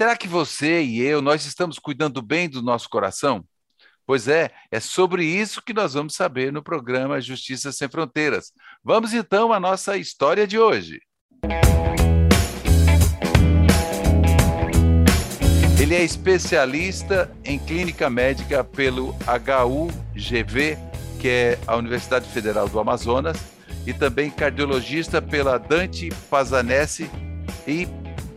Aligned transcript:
Será 0.00 0.16
que 0.16 0.26
você 0.26 0.80
e 0.80 1.02
eu, 1.02 1.20
nós 1.20 1.44
estamos 1.44 1.78
cuidando 1.78 2.22
bem 2.22 2.48
do 2.48 2.62
nosso 2.62 2.88
coração? 2.88 3.44
Pois 4.06 4.28
é, 4.28 4.50
é 4.70 4.80
sobre 4.80 5.26
isso 5.26 5.60
que 5.60 5.74
nós 5.74 5.92
vamos 5.92 6.14
saber 6.14 6.50
no 6.50 6.62
programa 6.62 7.20
Justiça 7.20 7.70
Sem 7.70 7.86
Fronteiras. 7.86 8.50
Vamos 8.82 9.12
então 9.12 9.52
à 9.52 9.60
nossa 9.60 9.98
história 9.98 10.46
de 10.46 10.58
hoje. 10.58 11.02
Ele 15.78 15.94
é 15.94 16.02
especialista 16.02 17.30
em 17.44 17.58
clínica 17.58 18.08
médica 18.08 18.64
pelo 18.64 19.14
HUGV, 19.26 20.78
que 21.20 21.28
é 21.28 21.58
a 21.66 21.76
Universidade 21.76 22.26
Federal 22.30 22.70
do 22.70 22.80
Amazonas, 22.80 23.36
e 23.86 23.92
também 23.92 24.30
cardiologista 24.30 25.20
pela 25.20 25.58
Dante 25.58 26.08
Pazanese 26.30 27.10
e 27.66 27.86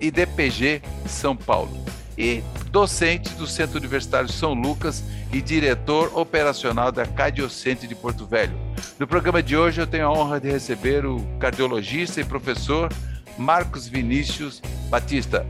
IDPG 0.04 0.82
São 1.08 1.36
Paulo. 1.36 1.72
E 2.18 2.44
docente 2.70 3.34
do 3.36 3.48
Centro 3.48 3.78
Universitário 3.78 4.30
São 4.30 4.54
Lucas 4.54 5.04
e 5.32 5.42
diretor 5.42 6.16
operacional 6.16 6.92
da 6.92 7.06
Cardiocente 7.06 7.88
de 7.88 7.96
Porto 7.96 8.26
Velho. 8.26 8.56
No 9.00 9.08
programa 9.08 9.42
de 9.42 9.56
hoje 9.56 9.82
eu 9.82 9.88
tenho 9.88 10.06
a 10.06 10.12
honra 10.12 10.40
de 10.40 10.52
receber 10.52 11.06
o 11.06 11.18
cardiologista 11.40 12.22
e 12.22 12.26
professor 12.26 12.90
Marcos 13.38 13.88
Vinícius 13.88 14.62
Batista. 14.90 15.46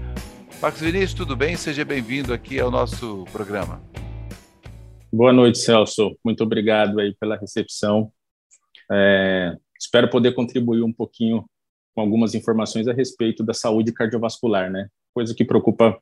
Marcos 0.61 0.79
Vinícius, 0.79 1.13
tudo 1.13 1.35
bem? 1.35 1.57
Seja 1.57 1.83
bem-vindo 1.83 2.33
aqui 2.33 2.59
ao 2.59 2.71
nosso 2.71 3.25
programa. 3.31 3.81
Boa 5.11 5.33
noite, 5.33 5.57
Celso. 5.57 6.17
Muito 6.23 6.43
obrigado 6.43 6.99
aí 6.99 7.13
pela 7.19 7.35
recepção. 7.35 8.11
É, 8.91 9.57
espero 9.77 10.09
poder 10.09 10.33
contribuir 10.33 10.81
um 10.81 10.93
pouquinho 10.93 11.45
com 11.93 12.01
algumas 12.01 12.33
informações 12.33 12.87
a 12.87 12.93
respeito 12.93 13.43
da 13.43 13.53
saúde 13.53 13.93
cardiovascular, 13.93 14.71
né? 14.71 14.87
Coisa 15.13 15.33
que 15.33 15.45
preocupa 15.45 15.99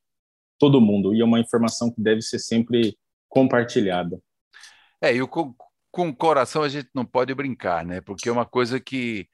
todo 0.60 0.82
mundo 0.82 1.14
e 1.14 1.22
é 1.22 1.26
uma 1.26 1.40
informação 1.40 1.92
que 1.92 2.02
deve 2.02 2.22
ser 2.22 2.40
sempre 2.40 2.98
compartilhada. 3.28 4.20
É, 5.02 5.16
e 5.16 5.22
o, 5.22 5.28
com, 5.28 5.54
o 5.92 6.16
coração 6.16 6.64
a 6.64 6.70
gente 6.70 6.90
não 6.94 7.06
pode 7.06 7.34
brincar, 7.34 7.86
né? 7.86 8.02
Porque 8.02 8.30
é 8.30 8.32
uma 8.32 8.46
coisa 8.46 8.80
que. 8.80 9.28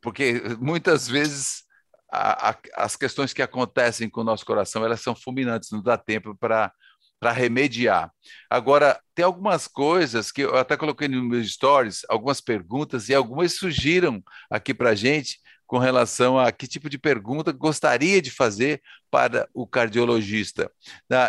Porque 0.00 0.42
muitas 0.60 1.08
vezes 1.08 1.64
a, 2.10 2.50
a, 2.50 2.58
as 2.74 2.96
questões 2.96 3.32
que 3.32 3.42
acontecem 3.42 4.08
com 4.08 4.20
o 4.20 4.24
nosso 4.24 4.44
coração 4.44 4.84
elas 4.84 5.00
são 5.00 5.14
fulminantes, 5.14 5.70
não 5.70 5.82
dá 5.82 5.96
tempo 5.96 6.36
para 6.36 6.72
para 7.20 7.32
remediar. 7.32 8.10
Agora, 8.48 8.98
tem 9.14 9.22
algumas 9.22 9.68
coisas 9.68 10.32
que 10.32 10.40
eu 10.40 10.56
até 10.56 10.74
coloquei 10.74 11.06
nos 11.06 11.22
meus 11.22 11.52
stories, 11.52 12.00
algumas 12.08 12.40
perguntas, 12.40 13.10
e 13.10 13.14
algumas 13.14 13.58
surgiram 13.58 14.22
aqui 14.50 14.72
para 14.72 14.90
a 14.90 14.94
gente 14.94 15.38
com 15.70 15.78
relação 15.78 16.36
a 16.36 16.50
que 16.50 16.66
tipo 16.66 16.90
de 16.90 16.98
pergunta 16.98 17.52
gostaria 17.52 18.20
de 18.20 18.28
fazer 18.28 18.82
para 19.08 19.48
o 19.54 19.64
cardiologista. 19.64 20.68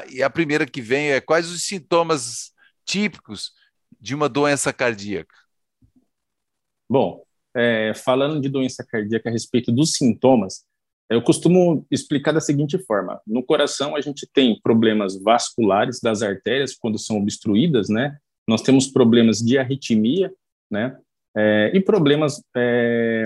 E 0.09 0.23
a 0.23 0.31
primeira 0.31 0.66
que 0.66 0.81
vem 0.81 1.11
é 1.11 1.22
quais 1.22 1.47
os 1.52 1.61
sintomas 1.61 2.52
típicos 2.84 3.52
de 4.00 4.16
uma 4.16 4.28
doença 4.28 4.73
cardíaca? 4.73 5.36
Bom, 6.89 7.23
é, 7.56 7.94
falando 7.94 8.42
de 8.42 8.50
doença 8.50 8.84
cardíaca 8.84 9.30
a 9.30 9.31
respeito 9.31 9.72
dos 9.72 9.94
sintomas, 9.94 10.66
eu 11.08 11.22
costumo 11.22 11.86
explicar 11.92 12.31
da 12.31 12.42
seguinte 12.42 12.80
forma: 12.80 13.22
no 13.28 13.44
coração 13.44 13.95
a 13.95 14.02
gente 14.02 14.28
tem 14.34 14.59
problemas 14.64 15.22
vasculares 15.22 16.00
das 16.02 16.23
artérias 16.23 16.75
quando 16.75 16.97
são 16.97 17.17
obstruídas, 17.17 17.89
né? 17.89 18.17
Nós 18.47 18.64
temos 18.64 18.88
problemas 18.88 19.38
de 19.38 19.59
arritmia, 19.59 20.34
né? 20.67 20.97
É, 21.38 21.72
e 21.75 21.80
problemas 21.80 22.44
é, 22.58 23.23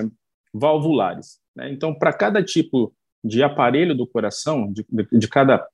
valvulares. 0.57 1.39
Né? 1.55 1.71
Então, 1.71 1.93
para 1.93 2.13
cada 2.13 2.43
tipo 2.43 2.93
de 3.23 3.43
aparelho 3.43 3.95
do 3.95 4.07
coração, 4.07 4.71
de, 4.71 4.85
de, 4.89 5.07
de, 5.11 5.27
cada 5.27 5.67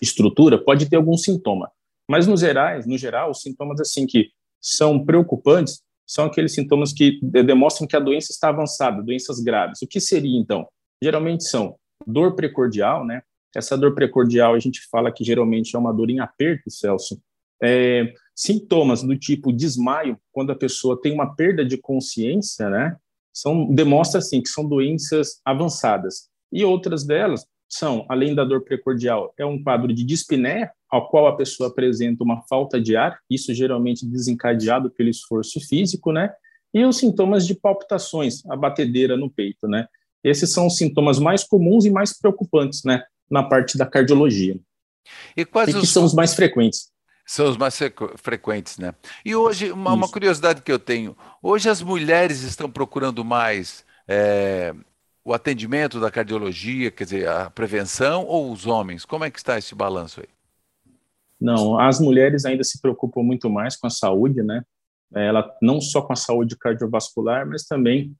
estrutura, 0.00 0.58
pode 0.58 0.88
ter 0.88 0.96
algum 0.96 1.16
sintoma. 1.16 1.70
Mas, 2.08 2.26
no, 2.26 2.36
gerais, 2.36 2.86
no 2.86 2.96
geral, 2.96 3.30
os 3.30 3.42
sintomas 3.42 3.80
assim 3.80 4.06
que 4.06 4.30
são 4.60 5.04
preocupantes 5.04 5.82
são 6.06 6.26
aqueles 6.26 6.54
sintomas 6.54 6.92
que 6.92 7.18
demonstram 7.22 7.86
que 7.86 7.96
a 7.96 8.00
doença 8.00 8.30
está 8.30 8.48
avançada, 8.48 9.02
doenças 9.02 9.40
graves. 9.40 9.80
O 9.82 9.86
que 9.86 10.00
seria, 10.00 10.38
então? 10.38 10.66
Geralmente 11.02 11.44
são 11.44 11.76
dor 12.06 12.34
precordial, 12.34 13.06
né? 13.06 13.22
Essa 13.54 13.76
dor 13.76 13.94
precordial 13.94 14.54
a 14.54 14.58
gente 14.58 14.80
fala 14.90 15.12
que 15.12 15.24
geralmente 15.24 15.74
é 15.74 15.78
uma 15.78 15.92
dor 15.92 16.10
em 16.10 16.20
aperto, 16.20 16.70
Celso. 16.70 17.20
É, 17.62 18.12
sintomas 18.34 19.02
do 19.02 19.16
tipo 19.16 19.52
desmaio, 19.52 20.18
quando 20.30 20.52
a 20.52 20.56
pessoa 20.56 21.00
tem 21.00 21.12
uma 21.12 21.34
perda 21.34 21.64
de 21.64 21.78
consciência, 21.78 22.68
né? 22.68 22.96
São 23.34 23.66
demonstra 23.74 24.20
assim 24.20 24.40
que 24.40 24.48
são 24.48 24.66
doenças 24.66 25.40
avançadas. 25.44 26.28
E 26.52 26.64
outras 26.64 27.04
delas 27.04 27.44
são, 27.68 28.06
além 28.08 28.34
da 28.34 28.44
dor 28.44 28.62
precordial, 28.62 29.34
é 29.36 29.44
um 29.44 29.60
quadro 29.62 29.92
de 29.92 30.04
dispneia, 30.04 30.70
ao 30.88 31.08
qual 31.08 31.26
a 31.26 31.36
pessoa 31.36 31.68
apresenta 31.68 32.22
uma 32.22 32.42
falta 32.42 32.80
de 32.80 32.94
ar, 32.94 33.18
isso 33.28 33.52
geralmente 33.52 34.06
desencadeado 34.06 34.90
pelo 34.90 35.08
esforço 35.08 35.58
físico, 35.60 36.12
né? 36.12 36.32
E 36.72 36.84
os 36.84 36.98
sintomas 36.98 37.46
de 37.46 37.54
palpitações, 37.54 38.46
a 38.46 38.56
batedeira 38.56 39.16
no 39.16 39.28
peito, 39.28 39.66
né? 39.66 39.88
Esses 40.22 40.52
são 40.52 40.68
os 40.68 40.76
sintomas 40.76 41.18
mais 41.18 41.44
comuns 41.44 41.84
e 41.84 41.90
mais 41.90 42.16
preocupantes, 42.16 42.82
né, 42.84 43.02
na 43.30 43.42
parte 43.42 43.76
da 43.76 43.84
cardiologia. 43.84 44.58
E 45.36 45.44
quais 45.44 45.68
e 45.68 45.74
os... 45.74 45.80
que 45.80 45.86
são 45.86 46.04
os 46.04 46.14
mais 46.14 46.34
frequentes? 46.34 46.90
São 47.26 47.48
os 47.48 47.56
mais 47.56 47.78
frequentes, 48.16 48.78
né? 48.78 48.94
E 49.24 49.34
hoje, 49.34 49.72
uma, 49.72 49.94
uma, 49.94 50.08
curiosidade 50.08 50.60
que 50.60 50.70
eu 50.70 50.78
tenho: 50.78 51.16
hoje 51.42 51.68
as 51.70 51.80
mulheres 51.80 52.42
estão 52.42 52.70
procurando 52.70 53.24
mais 53.24 53.84
é, 54.06 54.74
o 55.24 55.32
atendimento 55.32 55.98
da 55.98 56.10
cardiologia, 56.10 56.90
quer 56.90 57.04
dizer, 57.04 57.28
a 57.28 57.48
prevenção, 57.48 58.26
ou 58.26 58.52
os 58.52 58.66
homens? 58.66 59.06
Como 59.06 59.24
é 59.24 59.30
que 59.30 59.38
está 59.38 59.56
esse 59.56 59.74
balanço 59.74 60.20
aí? 60.20 60.28
Não, 61.40 61.78
as 61.78 61.98
mulheres 61.98 62.44
ainda 62.44 62.62
se 62.62 62.80
preocupam 62.80 63.22
muito 63.22 63.48
mais 63.48 63.74
com 63.76 63.86
a 63.86 63.90
saúde, 63.90 64.42
né? 64.42 64.62
Ela 65.14 65.50
não 65.62 65.80
só 65.80 66.02
com 66.02 66.12
a 66.12 66.16
saúde 66.16 66.56
cardiovascular, 66.56 67.46
mas 67.46 67.64
também 67.64 68.14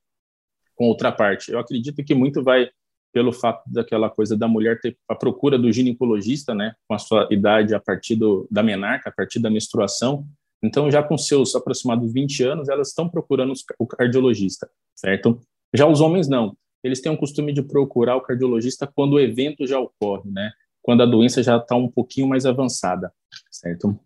com 0.74 0.86
outra 0.86 1.12
parte. 1.12 1.50
Eu 1.50 1.58
acredito 1.58 2.02
que 2.04 2.14
muito 2.14 2.42
vai 2.42 2.70
pelo 3.14 3.32
fato 3.32 3.62
daquela 3.66 4.10
coisa 4.10 4.36
da 4.36 4.48
mulher 4.48 4.80
ter 4.80 4.98
a 5.08 5.14
procura 5.14 5.56
do 5.56 5.70
ginecologista, 5.70 6.52
né, 6.52 6.74
com 6.88 6.94
a 6.94 6.98
sua 6.98 7.28
idade 7.30 7.72
a 7.72 7.78
partir 7.78 8.16
do, 8.16 8.46
da 8.50 8.60
menarca, 8.60 9.08
a 9.08 9.12
partir 9.12 9.38
da 9.38 9.48
menstruação. 9.48 10.26
Então, 10.60 10.90
já 10.90 11.00
com 11.00 11.16
seus 11.16 11.54
aproximados 11.54 12.12
20 12.12 12.42
anos, 12.42 12.68
elas 12.68 12.88
estão 12.88 13.08
procurando 13.08 13.52
o 13.78 13.86
cardiologista, 13.86 14.68
certo? 14.96 15.40
Já 15.72 15.86
os 15.86 16.00
homens 16.00 16.26
não. 16.26 16.56
Eles 16.82 17.00
têm 17.00 17.12
o 17.12 17.16
costume 17.16 17.52
de 17.52 17.62
procurar 17.62 18.16
o 18.16 18.20
cardiologista 18.20 18.86
quando 18.86 19.12
o 19.12 19.20
evento 19.20 19.66
já 19.66 19.78
ocorre, 19.78 20.28
né? 20.30 20.50
Quando 20.82 21.02
a 21.02 21.06
doença 21.06 21.42
já 21.42 21.56
está 21.56 21.76
um 21.76 21.88
pouquinho 21.88 22.26
mais 22.26 22.44
avançada, 22.44 23.12
certo? 23.50 23.96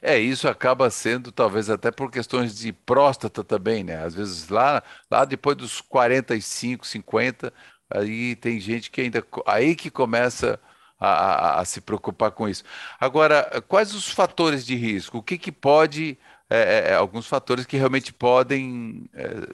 É, 0.00 0.18
isso 0.18 0.46
acaba 0.46 0.88
sendo 0.90 1.32
talvez 1.32 1.68
até 1.68 1.90
por 1.90 2.10
questões 2.10 2.56
de 2.56 2.72
próstata 2.72 3.42
também, 3.42 3.82
né? 3.82 3.96
Às 4.04 4.14
vezes 4.14 4.48
lá, 4.48 4.82
lá 5.10 5.24
depois 5.24 5.56
dos 5.56 5.80
45, 5.80 6.86
50, 6.86 7.52
aí 7.94 8.36
tem 8.36 8.58
gente 8.60 8.90
que 8.90 9.00
ainda 9.00 9.24
aí 9.46 9.74
que 9.74 9.90
começa 9.90 10.58
a, 10.98 11.08
a, 11.08 11.60
a 11.60 11.64
se 11.64 11.80
preocupar 11.80 12.30
com 12.30 12.48
isso. 12.48 12.62
Agora, 13.00 13.62
quais 13.66 13.94
os 13.94 14.08
fatores 14.08 14.64
de 14.64 14.76
risco? 14.76 15.18
O 15.18 15.22
que, 15.22 15.36
que 15.36 15.50
pode 15.50 16.16
é, 16.48 16.58
é, 16.58 16.90
é 16.90 16.94
alguns 16.94 17.26
fatores 17.26 17.66
que 17.66 17.76
realmente 17.76 18.12
podem 18.12 19.08
é, 19.14 19.48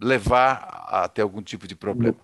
levar 0.00 0.86
a 0.88 1.08
ter 1.08 1.22
algum 1.22 1.42
tipo 1.42 1.68
de 1.68 1.76
problema? 1.76 2.16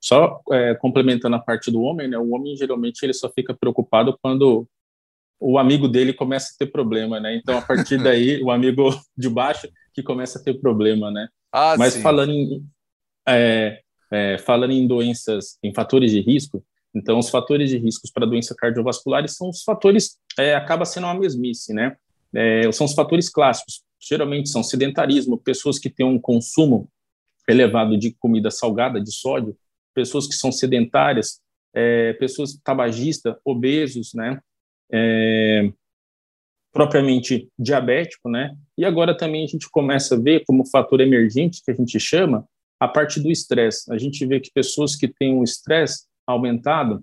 Só 0.00 0.40
é, 0.50 0.74
complementando 0.74 1.36
a 1.36 1.38
parte 1.38 1.70
do 1.70 1.80
homem, 1.80 2.08
né? 2.08 2.18
O 2.18 2.34
homem 2.34 2.56
geralmente 2.56 3.02
ele 3.02 3.14
só 3.14 3.30
fica 3.30 3.54
preocupado 3.54 4.18
quando 4.20 4.66
o 5.38 5.58
amigo 5.58 5.86
dele 5.86 6.12
começa 6.12 6.52
a 6.52 6.58
ter 6.58 6.66
problema, 6.72 7.20
né? 7.20 7.36
Então 7.36 7.56
a 7.56 7.62
partir 7.62 7.98
daí 8.02 8.42
o 8.42 8.50
amigo 8.50 8.90
de 9.16 9.28
baixo 9.28 9.68
que 9.92 10.02
começa 10.02 10.38
a 10.38 10.42
ter 10.42 10.54
problema, 10.60 11.10
né? 11.10 11.28
Ah, 11.52 11.76
Mas 11.78 11.94
sim. 11.94 12.02
falando 12.02 12.32
em, 12.32 12.66
é, 13.28 13.80
é, 14.14 14.38
falando 14.38 14.70
em 14.70 14.86
doenças, 14.86 15.58
em 15.62 15.74
fatores 15.74 16.12
de 16.12 16.20
risco, 16.20 16.64
então 16.94 17.18
os 17.18 17.28
fatores 17.28 17.70
de 17.70 17.78
riscos 17.78 18.10
para 18.10 18.26
doença 18.26 18.54
cardiovascular 18.56 19.28
são 19.28 19.48
os 19.48 19.62
fatores, 19.64 20.18
é, 20.38 20.54
acaba 20.54 20.84
sendo 20.84 21.08
uma 21.08 21.18
mesmice, 21.18 21.74
né? 21.74 21.96
É, 22.32 22.70
são 22.72 22.86
os 22.86 22.94
fatores 22.94 23.28
clássicos, 23.28 23.82
geralmente 24.00 24.48
são 24.48 24.62
sedentarismo, 24.62 25.38
pessoas 25.38 25.78
que 25.78 25.90
têm 25.90 26.06
um 26.06 26.18
consumo 26.18 26.88
elevado 27.48 27.98
de 27.98 28.12
comida 28.12 28.50
salgada, 28.50 29.00
de 29.00 29.12
sódio, 29.12 29.56
pessoas 29.92 30.26
que 30.26 30.34
são 30.34 30.52
sedentárias, 30.52 31.40
é, 31.74 32.12
pessoas 32.14 32.58
tabagistas, 32.62 33.34
obesos, 33.44 34.12
né? 34.14 34.40
É, 34.92 35.72
propriamente 36.72 37.48
diabético, 37.58 38.28
né? 38.28 38.54
E 38.76 38.84
agora 38.84 39.16
também 39.16 39.44
a 39.44 39.46
gente 39.46 39.68
começa 39.70 40.14
a 40.14 40.18
ver 40.18 40.44
como 40.44 40.66
fator 40.66 41.00
emergente, 41.00 41.62
que 41.64 41.70
a 41.70 41.74
gente 41.74 41.98
chama, 41.98 42.46
a 42.84 42.88
parte 42.88 43.18
do 43.18 43.30
estresse. 43.30 43.90
A 43.92 43.96
gente 43.96 44.24
vê 44.26 44.38
que 44.38 44.50
pessoas 44.52 44.94
que 44.94 45.08
têm 45.08 45.34
um 45.34 45.42
estresse 45.42 46.04
aumentado 46.26 47.02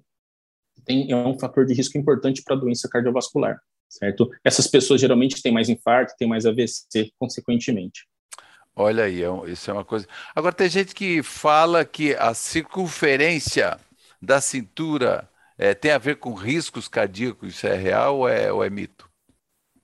tem, 0.86 1.12
é 1.12 1.16
um 1.16 1.38
fator 1.38 1.66
de 1.66 1.74
risco 1.74 1.98
importante 1.98 2.44
para 2.44 2.56
a 2.56 2.60
doença 2.60 2.88
cardiovascular, 2.88 3.60
certo? 3.90 4.30
Essas 4.44 4.68
pessoas 4.68 5.02
geralmente 5.02 5.42
têm 5.42 5.52
mais 5.52 5.70
infarto, 5.70 6.14
têm 6.18 6.28
mais 6.28 6.46
AVC, 6.46 7.12
consequentemente. 7.18 8.08
Olha 8.76 9.06
aí, 9.06 9.24
é 9.24 9.28
isso 9.50 9.70
é 9.70 9.74
uma 9.74 9.84
coisa. 9.84 10.08
Agora, 10.36 10.54
tem 10.54 10.70
gente 10.70 10.96
que 10.96 11.22
fala 11.22 11.84
que 11.84 12.16
a 12.16 12.34
circunferência 12.34 13.78
da 14.22 14.40
cintura 14.40 15.28
é, 15.58 15.74
tem 15.74 15.92
a 15.92 15.98
ver 15.98 16.18
com 16.18 16.34
riscos 16.34 16.88
cardíacos? 16.88 17.56
Isso 17.56 17.68
é 17.68 17.76
real 17.76 18.20
ou 18.20 18.30
é, 18.30 18.52
ou 18.52 18.64
é 18.64 18.70
mito? 18.70 19.10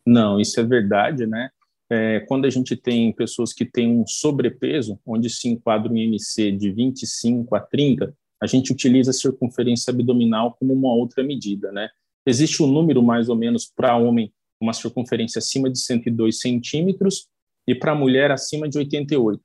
Não, 0.06 0.40
isso 0.40 0.60
é 0.60 0.64
verdade, 0.64 1.26
né? 1.26 1.50
É, 1.89 2.19
quando 2.22 2.45
a 2.45 2.50
gente 2.50 2.75
tem 2.75 3.13
pessoas 3.13 3.54
que 3.54 3.63
têm 3.66 3.89
um 3.89 4.06
sobrepeso, 4.06 5.00
onde 5.06 5.30
se 5.30 5.48
enquadra 5.48 5.92
um 5.92 5.95
IMC 5.95 6.51
de 6.51 6.72
25 6.72 7.56
a 7.56 7.60
30, 7.60 8.13
a 8.42 8.45
gente 8.45 8.72
utiliza 8.72 9.12
a 9.12 9.13
circunferência 9.13 9.92
abdominal 9.92 10.56
como 10.60 10.74
uma 10.74 10.94
outra 10.94 11.24
medida, 11.24 11.72
né? 11.72 11.89
Existe 12.25 12.62
um 12.62 12.68
número 12.68 13.01
mais 13.01 13.30
ou 13.30 13.36
menos 13.36 13.66
para 13.66 13.95
homem, 13.95 14.34
uma 14.60 14.74
circunferência 14.74 15.39
acima 15.39 15.69
de 15.69 15.80
102 15.80 16.39
centímetros 16.39 17.28
e 17.66 17.74
para 17.74 17.95
mulher 17.95 18.31
acima 18.31 18.68
de 18.68 18.78
88. 18.78 19.42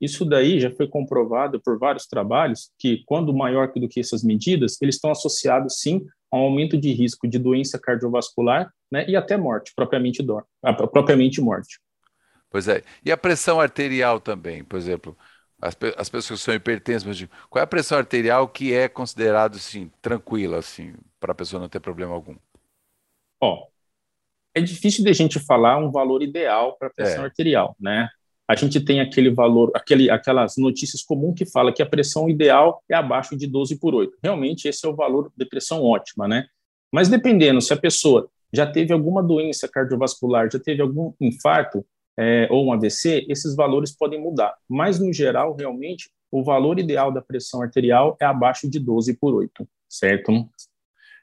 Isso 0.00 0.24
daí 0.24 0.60
já 0.60 0.70
foi 0.70 0.86
comprovado 0.86 1.60
por 1.60 1.78
vários 1.78 2.06
trabalhos 2.06 2.70
que, 2.78 3.02
quando 3.06 3.34
maior 3.34 3.72
do 3.72 3.88
que 3.88 4.00
essas 4.00 4.22
medidas, 4.22 4.76
eles 4.82 4.96
estão 4.96 5.10
associados 5.10 5.78
sim 5.78 6.04
a 6.30 6.36
um 6.36 6.42
aumento 6.42 6.76
de 6.76 6.92
risco 6.92 7.26
de 7.26 7.38
doença 7.38 7.78
cardiovascular 7.78 8.70
né, 8.92 9.08
e 9.08 9.16
até 9.16 9.36
morte, 9.36 9.72
propriamente, 9.74 10.22
do, 10.22 10.42
propriamente 10.92 11.40
morte. 11.40 11.80
Pois 12.50 12.68
é. 12.68 12.82
E 13.04 13.12
a 13.12 13.16
pressão 13.16 13.60
arterial 13.60 14.20
também, 14.20 14.64
por 14.64 14.78
exemplo, 14.78 15.16
as, 15.60 15.76
as 15.96 16.08
pessoas 16.08 16.40
que 16.40 16.44
são 16.44 16.54
hipertensas, 16.54 17.26
qual 17.48 17.60
é 17.60 17.64
a 17.64 17.66
pressão 17.66 17.98
arterial 17.98 18.48
que 18.48 18.72
é 18.72 18.88
considerado 18.88 19.56
assim, 19.56 19.90
tranquila, 20.00 20.58
assim, 20.58 20.94
para 21.18 21.32
a 21.32 21.34
pessoa 21.34 21.60
não 21.60 21.68
ter 21.68 21.80
problema 21.80 22.14
algum? 22.14 22.36
Ó, 23.40 23.66
é 24.54 24.60
difícil 24.60 25.04
de 25.04 25.10
a 25.10 25.14
gente 25.14 25.38
falar 25.38 25.78
um 25.78 25.90
valor 25.90 26.22
ideal 26.22 26.76
para 26.78 26.88
a 26.88 26.90
pressão 26.90 27.22
é. 27.22 27.26
arterial, 27.26 27.76
né? 27.78 28.08
A 28.48 28.54
gente 28.54 28.80
tem 28.80 29.00
aquele 29.00 29.30
valor, 29.30 29.72
aquele, 29.74 30.08
aquelas 30.08 30.56
notícias 30.56 31.02
comuns 31.02 31.36
que 31.36 31.44
fala 31.44 31.72
que 31.72 31.82
a 31.82 31.86
pressão 31.86 32.28
ideal 32.28 32.80
é 32.88 32.94
abaixo 32.94 33.36
de 33.36 33.46
12 33.46 33.76
por 33.78 33.92
8. 33.92 34.16
Realmente 34.22 34.68
esse 34.68 34.86
é 34.86 34.88
o 34.88 34.94
valor 34.94 35.32
de 35.36 35.44
pressão 35.44 35.82
ótima, 35.82 36.28
né? 36.28 36.46
Mas 36.92 37.08
dependendo 37.08 37.60
se 37.60 37.72
a 37.72 37.76
pessoa 37.76 38.30
já 38.52 38.64
teve 38.64 38.92
alguma 38.92 39.22
doença 39.22 39.68
cardiovascular, 39.68 40.48
já 40.50 40.60
teve 40.60 40.80
algum 40.80 41.12
infarto, 41.20 41.84
é, 42.18 42.48
ou 42.50 42.66
um 42.66 42.72
AVC, 42.72 43.26
esses 43.28 43.54
valores 43.54 43.94
podem 43.96 44.20
mudar. 44.20 44.54
Mas, 44.68 44.98
no 44.98 45.12
geral, 45.12 45.54
realmente, 45.54 46.10
o 46.30 46.42
valor 46.42 46.78
ideal 46.78 47.12
da 47.12 47.20
pressão 47.20 47.62
arterial 47.62 48.16
é 48.20 48.24
abaixo 48.24 48.68
de 48.68 48.78
12 48.78 49.14
por 49.14 49.34
8, 49.34 49.68
certo? 49.88 50.48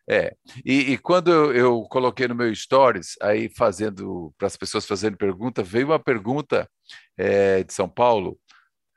É, 0.08 0.36
e, 0.66 0.94
e 0.94 0.98
quando 0.98 1.32
eu, 1.32 1.54
eu, 1.54 1.82
coloquei 1.84 2.28
no 2.28 2.36
meu 2.36 2.54
stories, 2.54 3.16
aí 3.22 3.50
fazendo, 3.50 4.34
para 4.38 4.48
as 4.48 4.58
pessoas 4.58 4.86
fazendo 4.86 5.18
pergunta, 5.18 5.64
veio 5.64 5.88
uma 5.88 6.00
pergunta 6.00 6.70
é, 7.18 7.64
de 7.64 7.74
São 7.74 7.88
Paulo, 7.88 8.38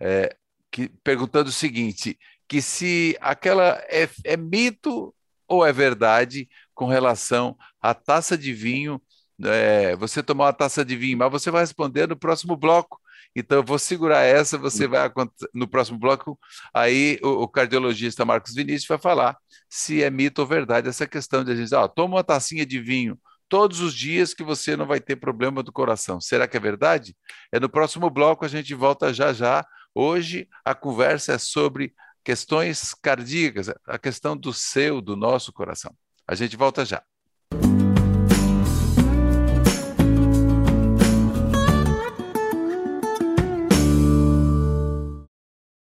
é, 0.00 0.36
que, 0.70 0.88
perguntando 1.04 1.48
o 1.48 1.52
seguinte, 1.52 2.18
que 2.48 2.60
se 2.60 3.16
aquela 3.20 3.80
é, 3.88 4.08
é 4.24 4.36
mito 4.36 5.14
ou 5.48 5.64
é 5.64 5.72
verdade 5.72 6.48
com 6.74 6.86
relação 6.86 7.56
à 7.80 7.94
taça 7.94 8.36
de 8.36 8.52
vinho 8.52 9.00
é, 9.44 9.96
você 9.96 10.22
tomar 10.22 10.46
uma 10.46 10.52
taça 10.52 10.84
de 10.84 10.96
vinho, 10.96 11.18
mas 11.18 11.30
você 11.30 11.50
vai 11.50 11.62
responder 11.62 12.08
no 12.08 12.16
próximo 12.16 12.56
bloco. 12.56 13.00
Então, 13.34 13.58
eu 13.58 13.64
vou 13.64 13.78
segurar 13.78 14.22
essa, 14.22 14.56
você 14.56 14.86
vai 14.86 15.10
no 15.52 15.68
próximo 15.68 15.98
bloco, 15.98 16.38
aí 16.72 17.18
o, 17.22 17.42
o, 17.42 17.48
cardiologista 17.48 18.24
Marcos 18.24 18.54
Vinícius 18.54 18.88
vai 18.88 18.98
falar 18.98 19.36
se 19.68 20.02
é 20.02 20.08
mito 20.08 20.40
ou 20.40 20.46
verdade 20.46 20.88
essa 20.88 21.06
questão 21.06 21.44
de 21.44 21.52
a 21.52 21.54
gente, 21.54 21.74
ó, 21.74 21.86
toma 21.86 22.16
uma 22.16 22.24
tacinha 22.24 22.64
de 22.64 22.80
vinho 22.80 23.18
todos 23.48 23.80
os 23.80 23.94
dias 23.94 24.32
que 24.34 24.42
você 24.42 24.76
não 24.76 24.86
vai 24.86 25.00
ter 25.00 25.16
problema 25.16 25.62
do 25.62 25.72
coração. 25.72 26.20
Será 26.20 26.48
que 26.48 26.56
é 26.56 26.60
verdade? 26.60 27.16
É 27.52 27.60
no 27.60 27.68
próximo 27.68 28.08
bloco, 28.10 28.44
a 28.44 28.48
gente 28.48 28.74
volta 28.74 29.12
já 29.12 29.32
já. 29.32 29.64
Hoje 29.94 30.48
a 30.64 30.74
conversa 30.74 31.34
é 31.34 31.38
sobre 31.38 31.94
questões 32.24 32.94
cardíacas, 32.94 33.68
a 33.86 33.98
questão 33.98 34.36
do 34.36 34.52
seu, 34.52 35.00
do 35.00 35.14
nosso 35.16 35.52
coração. 35.52 35.94
A 36.26 36.34
gente 36.34 36.56
volta 36.56 36.84
já. 36.84 37.02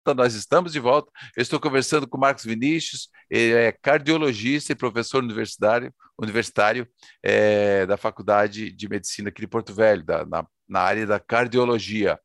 Nós 0.07 0.35
estamos 0.35 0.73
de 0.73 0.81
volta. 0.81 1.11
Eu 1.37 1.43
estou 1.43 1.61
conversando 1.61 2.09
com 2.09 2.17
o 2.17 2.21
Marcos 2.21 2.45
Vinícius, 2.45 3.09
ele 3.29 3.55
é 3.55 3.73
cardiologista 3.73 4.73
e 4.73 4.77
professor 4.77 5.23
universitário, 5.23 5.93
universitário 6.19 6.89
é, 7.23 7.87
da 7.87 7.97
Faculdade 7.97 8.73
de 8.73 8.89
Medicina 8.89 9.29
aqui 9.29 9.41
de 9.43 9.47
Porto 9.47 9.75
Velho, 9.75 10.05
da, 10.05 10.25
na, 10.27 10.47
na 10.69 10.81
área 10.81 11.07
da 11.07 11.21
cardiologia. 11.21 12.19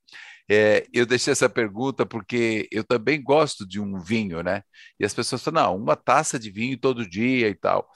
É, 0.49 0.85
eu 0.93 1.05
deixei 1.05 1.31
essa 1.31 1.49
pergunta 1.49 2.05
porque 2.05 2.67
eu 2.71 2.83
também 2.83 3.21
gosto 3.21 3.67
de 3.67 3.79
um 3.79 3.99
vinho, 3.99 4.43
né? 4.43 4.61
E 4.99 5.05
as 5.05 5.13
pessoas 5.13 5.43
falam, 5.43 5.63
não, 5.63 5.77
uma 5.77 5.95
taça 5.95 6.37
de 6.37 6.51
vinho 6.51 6.77
todo 6.77 7.07
dia 7.09 7.49
e 7.49 7.55
tal. 7.55 7.89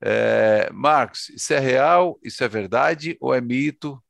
É, 0.00 0.70
Marcos, 0.72 1.28
isso 1.30 1.52
é 1.54 1.58
real? 1.58 2.18
Isso 2.22 2.44
é 2.44 2.48
verdade 2.48 3.16
ou 3.20 3.34
é 3.34 3.40
mito? 3.40 4.02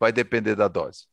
Vai 0.00 0.12
depender 0.12 0.54
da 0.56 0.68
dose. 0.68 1.06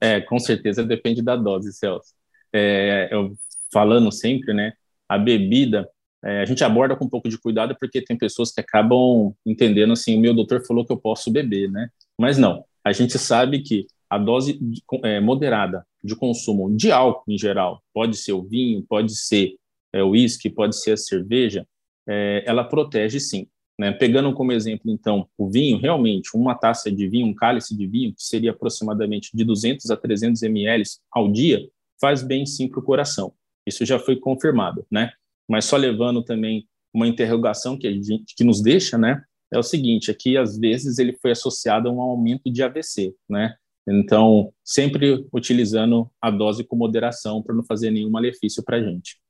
É, 0.00 0.20
com 0.20 0.38
certeza 0.38 0.84
depende 0.84 1.22
da 1.22 1.36
dose, 1.36 1.72
Celso. 1.72 2.12
É, 2.52 3.08
eu 3.10 3.34
falando 3.72 4.12
sempre, 4.12 4.54
né, 4.54 4.72
a 5.08 5.18
bebida, 5.18 5.88
é, 6.24 6.40
a 6.40 6.44
gente 6.44 6.64
aborda 6.64 6.96
com 6.96 7.04
um 7.04 7.08
pouco 7.08 7.28
de 7.28 7.38
cuidado 7.38 7.76
porque 7.78 8.02
tem 8.02 8.16
pessoas 8.16 8.52
que 8.52 8.60
acabam 8.60 9.34
entendendo 9.44 9.92
assim, 9.92 10.16
o 10.16 10.20
meu 10.20 10.34
doutor 10.34 10.64
falou 10.66 10.84
que 10.84 10.92
eu 10.92 10.96
posso 10.96 11.30
beber, 11.30 11.70
né? 11.70 11.88
Mas 12.18 12.38
não, 12.38 12.64
a 12.84 12.92
gente 12.92 13.18
sabe 13.18 13.62
que 13.62 13.86
a 14.08 14.18
dose 14.18 14.58
é, 15.04 15.20
moderada 15.20 15.84
de 16.02 16.16
consumo 16.16 16.74
de 16.74 16.90
álcool 16.90 17.30
em 17.30 17.38
geral, 17.38 17.82
pode 17.92 18.16
ser 18.16 18.32
o 18.32 18.42
vinho, 18.42 18.84
pode 18.88 19.14
ser 19.14 19.56
é, 19.92 20.02
o 20.02 20.10
uísque, 20.10 20.48
pode 20.48 20.76
ser 20.76 20.92
a 20.92 20.96
cerveja, 20.96 21.66
é, 22.08 22.42
ela 22.46 22.64
protege 22.64 23.20
sim. 23.20 23.48
Né? 23.78 23.92
Pegando 23.92 24.32
como 24.32 24.52
exemplo, 24.52 24.90
então, 24.90 25.28
o 25.36 25.50
vinho, 25.50 25.78
realmente, 25.78 26.30
uma 26.34 26.54
taça 26.54 26.90
de 26.90 27.08
vinho, 27.08 27.26
um 27.26 27.34
cálice 27.34 27.76
de 27.76 27.86
vinho, 27.86 28.14
que 28.14 28.22
seria 28.22 28.50
aproximadamente 28.50 29.30
de 29.34 29.44
200 29.44 29.90
a 29.90 29.96
300 29.96 30.42
ml 30.42 30.82
ao 31.12 31.30
dia, 31.30 31.68
faz 32.00 32.22
bem 32.22 32.46
sim 32.46 32.68
para 32.68 32.80
o 32.80 32.82
coração. 32.82 33.32
Isso 33.66 33.84
já 33.84 33.98
foi 33.98 34.16
confirmado, 34.16 34.86
né? 34.90 35.12
Mas 35.48 35.66
só 35.66 35.76
levando 35.76 36.22
também 36.22 36.66
uma 36.92 37.06
interrogação 37.06 37.76
que, 37.76 37.86
a 37.86 37.92
gente, 37.92 38.34
que 38.34 38.44
nos 38.44 38.62
deixa, 38.62 38.96
né? 38.96 39.22
É 39.52 39.58
o 39.58 39.62
seguinte, 39.62 40.10
aqui 40.10 40.36
às 40.36 40.58
vezes 40.58 40.98
ele 40.98 41.12
foi 41.20 41.32
associado 41.32 41.88
a 41.88 41.92
um 41.92 42.00
aumento 42.00 42.50
de 42.50 42.62
AVC, 42.62 43.14
né? 43.28 43.54
Então, 43.88 44.52
sempre 44.64 45.26
utilizando 45.32 46.10
a 46.20 46.30
dose 46.30 46.64
com 46.64 46.74
moderação 46.74 47.42
para 47.42 47.54
não 47.54 47.62
fazer 47.62 47.90
nenhum 47.90 48.10
malefício 48.10 48.62
para 48.64 48.78
a 48.78 48.82
gente. 48.82 49.20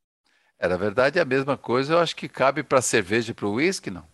É, 0.58 0.66
na 0.66 0.76
verdade, 0.76 1.18
é 1.18 1.22
a 1.22 1.26
mesma 1.26 1.58
coisa, 1.58 1.92
eu 1.92 1.98
acho 1.98 2.16
que 2.16 2.28
cabe 2.28 2.62
para 2.62 2.80
cerveja 2.80 3.32
e 3.32 3.34
para 3.34 3.46
o 3.46 3.54
uísque, 3.54 3.90
não? 3.90 4.04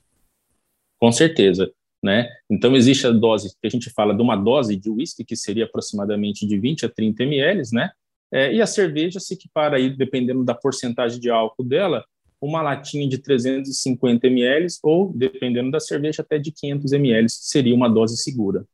Com 1.02 1.10
certeza, 1.10 1.68
né? 2.00 2.28
Então 2.48 2.76
existe 2.76 3.08
a 3.08 3.10
dose 3.10 3.48
que 3.60 3.66
a 3.66 3.68
gente 3.68 3.90
fala 3.90 4.14
de 4.14 4.22
uma 4.22 4.36
dose 4.36 4.76
de 4.76 4.88
uísque 4.88 5.24
que 5.24 5.34
seria 5.34 5.64
aproximadamente 5.64 6.46
de 6.46 6.56
20 6.56 6.86
a 6.86 6.88
30 6.88 7.24
ml, 7.24 7.60
né? 7.72 7.90
É, 8.32 8.54
e 8.54 8.62
a 8.62 8.66
cerveja 8.68 9.18
se 9.18 9.34
equipara 9.34 9.78
aí, 9.78 9.90
dependendo 9.90 10.44
da 10.44 10.54
porcentagem 10.54 11.18
de 11.18 11.28
álcool 11.28 11.64
dela, 11.64 12.04
uma 12.40 12.62
latinha 12.62 13.08
de 13.08 13.18
350 13.18 14.28
ml 14.28 14.68
ou, 14.80 15.12
dependendo 15.12 15.72
da 15.72 15.80
cerveja, 15.80 16.22
até 16.22 16.38
de 16.38 16.52
500 16.52 16.92
ml 16.92 17.28
seria 17.30 17.74
uma 17.74 17.88
dose 17.88 18.16
segura. 18.16 18.64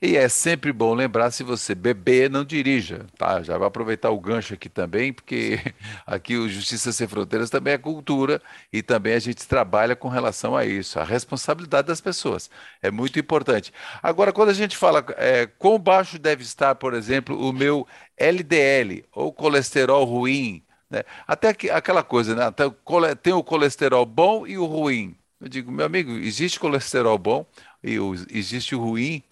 E 0.00 0.16
é 0.16 0.28
sempre 0.28 0.72
bom 0.72 0.94
lembrar, 0.94 1.30
se 1.30 1.42
você 1.42 1.74
beber, 1.74 2.30
não 2.30 2.44
dirija, 2.44 3.06
tá? 3.16 3.42
Já 3.42 3.56
vou 3.56 3.66
aproveitar 3.66 4.10
o 4.10 4.20
gancho 4.20 4.54
aqui 4.54 4.68
também, 4.68 5.12
porque 5.12 5.58
aqui 6.06 6.36
o 6.36 6.48
Justiça 6.48 6.92
Sem 6.92 7.06
Fronteiras 7.08 7.50
também 7.50 7.74
é 7.74 7.78
cultura 7.78 8.42
e 8.72 8.82
também 8.82 9.14
a 9.14 9.18
gente 9.18 9.46
trabalha 9.46 9.96
com 9.96 10.08
relação 10.08 10.56
a 10.56 10.64
isso, 10.64 10.98
a 11.00 11.04
responsabilidade 11.04 11.88
das 11.88 12.00
pessoas. 12.00 12.50
É 12.82 12.90
muito 12.90 13.18
importante. 13.18 13.72
Agora, 14.02 14.32
quando 14.32 14.50
a 14.50 14.54
gente 14.54 14.76
fala 14.76 15.04
é, 15.16 15.46
quão 15.46 15.78
baixo 15.78 16.18
deve 16.18 16.42
estar, 16.42 16.74
por 16.74 16.94
exemplo, 16.94 17.38
o 17.38 17.52
meu 17.52 17.86
LDL 18.16 19.04
ou 19.12 19.32
colesterol 19.32 20.04
ruim, 20.04 20.62
né? 20.90 21.02
até 21.26 21.48
aquela 21.72 22.02
coisa, 22.02 22.34
né? 22.34 22.44
Até 22.44 22.64
tem 23.22 23.32
o 23.32 23.42
colesterol 23.42 24.04
bom 24.06 24.46
e 24.46 24.58
o 24.58 24.64
ruim. 24.66 25.16
Eu 25.40 25.48
digo, 25.48 25.70
meu 25.70 25.84
amigo, 25.86 26.12
existe 26.12 26.58
colesterol 26.58 27.18
bom 27.18 27.46
e 27.82 27.96
existe 28.30 28.74
o 28.74 28.80
ruim? 28.80 29.22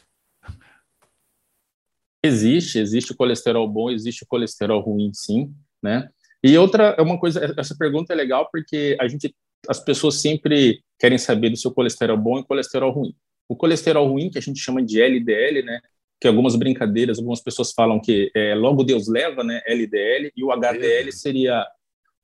Existe, 2.25 2.78
existe 2.78 3.12
o 3.12 3.16
colesterol 3.16 3.69
bom, 3.69 3.90
existe 3.90 4.25
o 4.25 4.26
colesterol 4.26 4.81
ruim, 4.81 5.11
sim, 5.12 5.52
né? 5.83 6.09
E 6.43 6.57
outra, 6.57 6.95
é 6.99 7.02
uma 7.02 7.21
coisa, 7.21 7.54
essa 7.59 7.76
pergunta 7.76 8.14
é 8.14 8.16
legal 8.16 8.49
porque 8.50 8.97
a 8.99 9.07
gente, 9.07 9.35
as 9.69 9.78
pessoas 9.78 10.23
sempre 10.23 10.83
querem 10.99 11.19
saber 11.19 11.50
do 11.50 11.57
seu 11.59 11.71
colesterol 11.71 12.16
bom 12.16 12.38
e 12.38 12.45
colesterol 12.45 12.90
ruim. 12.90 13.14
O 13.47 13.54
colesterol 13.54 14.09
ruim, 14.09 14.31
que 14.31 14.38
a 14.38 14.40
gente 14.40 14.59
chama 14.59 14.83
de 14.83 15.02
LDL, 15.02 15.62
né? 15.66 15.81
Que 16.19 16.26
algumas 16.26 16.57
brincadeiras, 16.57 17.19
algumas 17.19 17.43
pessoas 17.43 17.73
falam 17.73 18.00
que 18.00 18.31
é, 18.35 18.54
logo 18.54 18.85
Deus 18.85 19.07
leva, 19.07 19.45
né? 19.45 19.61
LDL, 19.66 20.33
e 20.35 20.43
o 20.43 20.50
HDL 20.50 21.12
seria 21.12 21.66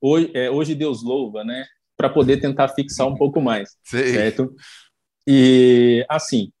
hoje, 0.01 0.31
é, 0.33 0.49
hoje 0.49 0.73
Deus 0.73 1.03
louva, 1.03 1.43
né? 1.43 1.63
Para 1.95 2.09
poder 2.09 2.37
tentar 2.37 2.69
fixar 2.69 3.07
um 3.07 3.15
pouco 3.15 3.39
mais, 3.39 3.77
Sim. 3.83 4.13
certo? 4.13 4.55
E 5.27 6.03
assim, 6.09 6.51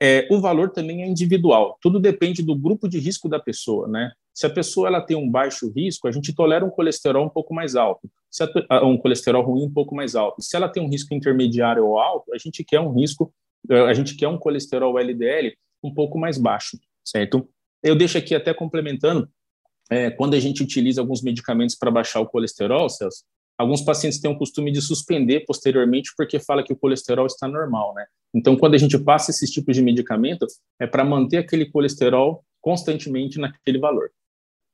é, 0.00 0.28
o 0.30 0.40
valor 0.40 0.70
também 0.70 1.02
é 1.02 1.06
individual. 1.06 1.76
Tudo 1.80 1.98
depende 1.98 2.42
do 2.42 2.54
grupo 2.54 2.88
de 2.88 2.98
risco 2.98 3.28
da 3.28 3.38
pessoa, 3.38 3.88
né? 3.88 4.12
Se 4.32 4.46
a 4.46 4.50
pessoa 4.50 4.86
ela 4.86 5.00
tem 5.00 5.16
um 5.16 5.28
baixo 5.28 5.72
risco, 5.74 6.06
a 6.06 6.12
gente 6.12 6.32
tolera 6.32 6.64
um 6.64 6.70
colesterol 6.70 7.26
um 7.26 7.28
pouco 7.28 7.52
mais 7.52 7.74
alto. 7.74 8.08
a, 8.68 8.86
um 8.86 8.96
colesterol 8.96 9.42
ruim 9.42 9.64
um 9.64 9.72
pouco 9.72 9.96
mais 9.96 10.14
alto. 10.14 10.40
Se 10.40 10.56
ela 10.56 10.68
tem 10.68 10.80
um 10.82 10.88
risco 10.88 11.12
intermediário 11.12 11.84
ou 11.84 11.98
alto, 11.98 12.32
a 12.32 12.38
gente 12.38 12.62
quer 12.62 12.78
um 12.78 12.92
risco, 12.92 13.32
eh, 13.68 13.80
a 13.80 13.92
gente 13.92 14.14
quer 14.14 14.28
um 14.28 14.38
colesterol 14.38 14.96
LDL 14.96 15.56
um 15.82 15.92
pouco 15.92 16.16
mais 16.16 16.38
baixo, 16.38 16.78
certo? 17.04 17.48
Eu 17.82 17.96
deixo 17.96 18.16
aqui 18.16 18.34
até 18.34 18.54
complementando, 18.54 19.28
é, 19.90 20.10
quando 20.10 20.34
a 20.34 20.40
gente 20.40 20.62
utiliza 20.62 21.00
alguns 21.00 21.22
medicamentos 21.22 21.74
para 21.74 21.90
baixar 21.90 22.20
o 22.20 22.26
colesterol, 22.26 22.88
Celso, 22.88 23.24
alguns 23.58 23.82
pacientes 23.82 24.20
têm 24.20 24.30
o 24.30 24.38
costume 24.38 24.70
de 24.70 24.80
suspender 24.80 25.44
posteriormente 25.46 26.12
porque 26.16 26.38
fala 26.38 26.62
que 26.62 26.72
o 26.72 26.76
colesterol 26.76 27.26
está 27.26 27.48
normal, 27.48 27.92
né? 27.94 28.06
Então, 28.32 28.56
quando 28.56 28.74
a 28.74 28.78
gente 28.78 28.96
passa 28.98 29.30
esses 29.30 29.50
tipos 29.50 29.74
de 29.74 29.82
medicamento, 29.82 30.46
é 30.80 30.86
para 30.86 31.04
manter 31.04 31.38
aquele 31.38 31.70
colesterol 31.70 32.44
constantemente 32.60 33.38
naquele 33.38 33.78
valor. 33.78 34.10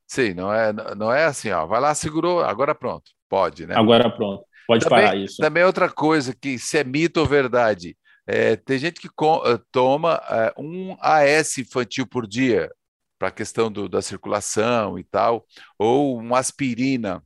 Sim, 0.06 0.34
não 0.34 0.52
é, 0.52 0.72
não 0.94 1.12
é 1.12 1.24
assim, 1.24 1.50
ó, 1.50 1.64
vai 1.66 1.80
lá, 1.80 1.94
segurou, 1.94 2.40
agora 2.40 2.74
pronto, 2.74 3.10
pode, 3.28 3.66
né? 3.66 3.74
Agora 3.76 4.10
pronto, 4.10 4.44
pode 4.66 4.84
também, 4.84 5.04
parar 5.04 5.16
isso. 5.16 5.36
Também 5.40 5.64
outra 5.64 5.88
coisa 5.90 6.34
que 6.34 6.58
se 6.58 6.76
é 6.76 6.84
mito 6.84 7.20
ou 7.20 7.26
verdade, 7.26 7.96
é, 8.26 8.56
tem 8.56 8.78
gente 8.78 9.00
que 9.00 9.08
com, 9.08 9.36
uh, 9.36 9.58
toma 9.72 10.16
uh, 10.16 10.62
um 10.62 10.96
AS 11.00 11.58
infantil 11.58 12.06
por 12.06 12.26
dia 12.26 12.70
para 13.18 13.28
a 13.28 13.32
questão 13.32 13.70
do, 13.70 13.88
da 13.88 14.02
circulação 14.02 14.98
e 14.98 15.04
tal, 15.04 15.46
ou 15.78 16.18
uma 16.18 16.38
aspirina 16.38 17.22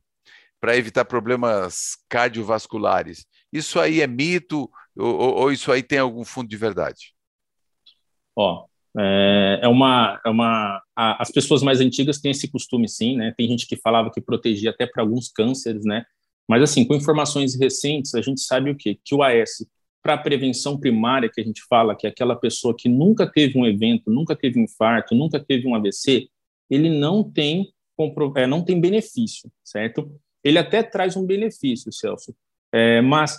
para 0.59 0.75
evitar 0.75 1.05
problemas 1.05 1.97
cardiovasculares. 2.09 3.25
Isso 3.51 3.79
aí 3.79 4.01
é 4.01 4.07
mito 4.07 4.69
ou, 4.95 5.35
ou, 5.35 5.51
isso 5.51 5.71
aí 5.71 5.81
tem 5.81 5.99
algum 5.99 6.25
fundo 6.25 6.49
de 6.49 6.57
verdade? 6.57 7.13
Ó, 8.35 8.65
é, 8.97 9.59
é 9.63 9.67
uma, 9.67 10.19
é 10.25 10.29
uma. 10.29 10.81
A, 10.95 11.21
as 11.21 11.31
pessoas 11.31 11.63
mais 11.63 11.79
antigas 11.79 12.19
têm 12.19 12.31
esse 12.31 12.51
costume, 12.51 12.87
sim, 12.89 13.15
né? 13.15 13.33
Tem 13.37 13.47
gente 13.47 13.65
que 13.65 13.77
falava 13.77 14.11
que 14.11 14.19
protegia 14.19 14.71
até 14.71 14.85
para 14.85 15.03
alguns 15.03 15.29
cânceres, 15.29 15.85
né? 15.85 16.05
Mas 16.47 16.63
assim, 16.63 16.85
com 16.85 16.95
informações 16.95 17.57
recentes, 17.57 18.13
a 18.15 18.21
gente 18.21 18.41
sabe 18.41 18.71
o 18.71 18.75
quê? 18.75 18.99
Que 19.03 19.15
o 19.15 19.23
AS 19.23 19.65
para 20.01 20.13
a 20.13 20.17
prevenção 20.17 20.79
primária 20.79 21.29
que 21.31 21.41
a 21.41 21.43
gente 21.43 21.61
fala, 21.69 21.95
que 21.95 22.07
é 22.07 22.09
aquela 22.09 22.35
pessoa 22.35 22.75
que 22.75 22.89
nunca 22.89 23.29
teve 23.29 23.57
um 23.59 23.65
evento, 23.65 24.09
nunca 24.09 24.35
teve 24.35 24.59
um 24.59 24.63
infarto, 24.63 25.13
nunca 25.13 25.39
teve 25.39 25.67
um 25.67 25.75
AVC, 25.75 26.29
ele 26.69 26.89
não 26.89 27.23
tem 27.23 27.71
é, 28.35 28.47
não 28.47 28.63
tem 28.63 28.79
benefício, 28.79 29.51
certo? 29.63 30.09
Ele 30.43 30.57
até 30.57 30.83
traz 30.83 31.15
um 31.15 31.25
benefício, 31.25 31.91
Celso, 31.91 32.35
é, 32.71 33.01
mas 33.01 33.37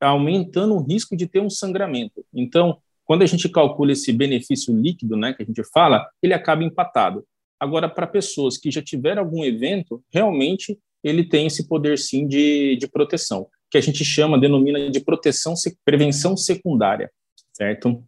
aumentando 0.00 0.74
o 0.74 0.82
risco 0.82 1.16
de 1.16 1.26
ter 1.26 1.40
um 1.40 1.50
sangramento. 1.50 2.24
Então, 2.32 2.78
quando 3.04 3.22
a 3.22 3.26
gente 3.26 3.48
calcula 3.48 3.92
esse 3.92 4.12
benefício 4.12 4.74
líquido, 4.74 5.16
né, 5.16 5.32
que 5.32 5.42
a 5.42 5.46
gente 5.46 5.62
fala, 5.72 6.08
ele 6.22 6.34
acaba 6.34 6.64
empatado. 6.64 7.24
Agora, 7.58 7.88
para 7.88 8.06
pessoas 8.06 8.58
que 8.58 8.70
já 8.70 8.82
tiveram 8.82 9.22
algum 9.22 9.44
evento, 9.44 10.02
realmente 10.12 10.78
ele 11.02 11.24
tem 11.24 11.46
esse 11.46 11.68
poder 11.68 11.98
sim 11.98 12.26
de, 12.26 12.76
de 12.76 12.88
proteção 12.88 13.48
que 13.70 13.78
a 13.78 13.80
gente 13.80 14.04
chama, 14.04 14.38
denomina 14.38 14.90
de 14.90 15.00
proteção, 15.00 15.54
prevenção 15.84 16.36
secundária, 16.36 17.10
certo? 17.52 18.04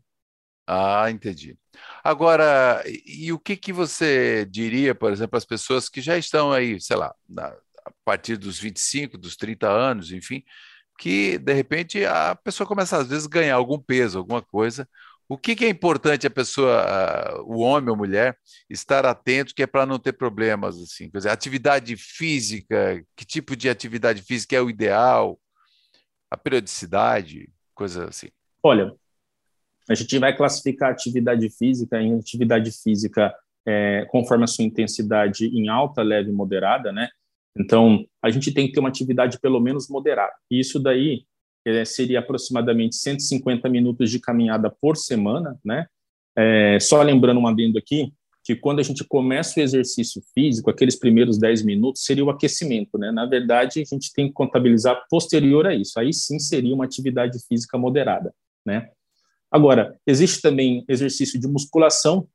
Ah, 0.67 1.11
entendi. 1.11 1.57
Agora, 2.03 2.83
e 3.07 3.33
o 3.33 3.39
que, 3.39 3.57
que 3.57 3.73
você 3.73 4.47
diria, 4.51 4.95
por 4.95 5.13
exemplo, 5.13 5.37
às 5.37 5.45
pessoas 5.45 5.89
que 5.89 6.01
já 6.01 6.17
estão 6.17 6.53
aí, 6.53 6.81
sei 6.81 6.97
lá, 6.97 7.15
na, 7.29 7.57
a 7.89 7.93
partir 8.05 8.37
dos 8.37 8.59
25, 8.59 9.19
dos 9.19 9.37
30 9.37 9.69
anos, 9.69 10.13
enfim, 10.13 10.43
que 10.99 11.39
de 11.39 11.53
repente 11.53 12.05
a 12.05 12.35
pessoa 12.35 12.67
começa 12.67 12.97
às 12.97 13.09
vezes 13.09 13.27
a 13.27 13.31
ganhar 13.31 13.55
algum 13.55 13.79
peso, 13.79 14.19
alguma 14.19 14.43
coisa. 14.43 14.89
O 15.29 15.37
que, 15.37 15.55
que 15.55 15.65
é 15.67 15.69
importante 15.69 16.27
a 16.27 16.31
pessoa, 16.31 17.43
o 17.45 17.59
homem 17.59 17.91
ou 17.91 17.97
mulher, 17.97 18.39
estar 18.71 19.05
atento, 19.05 19.55
que 19.55 19.63
é 19.63 19.67
para 19.67 19.85
não 19.85 19.99
ter 19.99 20.15
problemas 20.15 20.77
assim? 20.81 21.11
Quer 21.11 21.19
dizer, 21.19 21.31
atividade 21.31 21.97
física, 21.97 23.05
que 23.15 23.27
tipo 23.27 23.55
de 23.55 23.69
atividade 23.69 24.23
física 24.23 24.57
é 24.57 24.61
o 24.61 24.71
ideal? 24.71 25.39
a 26.31 26.37
periodicidade, 26.37 27.49
coisas 27.75 28.09
assim? 28.09 28.29
Olha, 28.63 28.95
a 29.89 29.95
gente 29.95 30.19
vai 30.19 30.37
classificar 30.37 30.91
atividade 30.91 31.49
física 31.51 32.01
em 32.01 32.19
atividade 32.19 32.71
física 32.71 33.35
é, 33.67 34.07
conforme 34.11 34.45
a 34.45 34.47
sua 34.47 34.65
intensidade 34.65 35.47
em 35.47 35.69
alta, 35.69 36.03
leve 36.03 36.31
e 36.31 36.33
moderada, 36.33 36.93
né? 36.93 37.09
Então, 37.57 38.05
a 38.23 38.31
gente 38.31 38.53
tem 38.53 38.67
que 38.67 38.73
ter 38.73 38.81
uma 38.81 38.89
atividade 38.89 39.39
pelo 39.41 39.61
menos 39.61 39.89
moderada. 39.89 40.33
E 40.51 40.61
isso 40.61 40.79
daí 40.79 41.25
é, 41.67 41.85
seria 41.85 42.21
aproximadamente 42.21 42.97
150 42.97 43.69
minutos 43.69 44.11
de 44.11 44.19
caminhada 44.19 44.71
por 44.81 44.97
semana, 44.97 45.59
né? 45.65 45.87
É, 46.37 46.79
só 46.81 47.03
lembrando 47.03 47.41
um 47.41 47.47
adendo 47.47 47.79
aqui, 47.79 48.13
que 48.45 48.57
quando 48.57 48.79
a 48.79 48.83
gente 48.83 49.05
começa 49.05 49.61
o 49.61 49.63
exercício 49.63 50.23
físico, 50.35 50.71
aqueles 50.71 50.97
primeiros 50.97 51.37
10 51.37 51.63
minutos 51.65 52.05
seria 52.05 52.25
o 52.25 52.31
aquecimento, 52.31 52.97
né? 52.97 53.11
Na 53.11 53.27
verdade, 53.27 53.81
a 53.81 53.85
gente 53.85 54.13
tem 54.13 54.29
que 54.29 54.33
contabilizar 54.33 55.05
posterior 55.11 55.67
a 55.67 55.75
isso. 55.75 55.99
Aí 56.01 56.13
sim 56.15 56.39
seria 56.39 56.75
uma 56.75 56.85
atividade 56.85 57.39
física 57.47 57.77
moderada, 57.77 58.33
né? 58.65 58.91
Agora, 59.51 59.99
existe 60.07 60.41
também 60.41 60.85
exercício 60.89 61.39
de 61.39 61.47
musculação, 61.47 62.27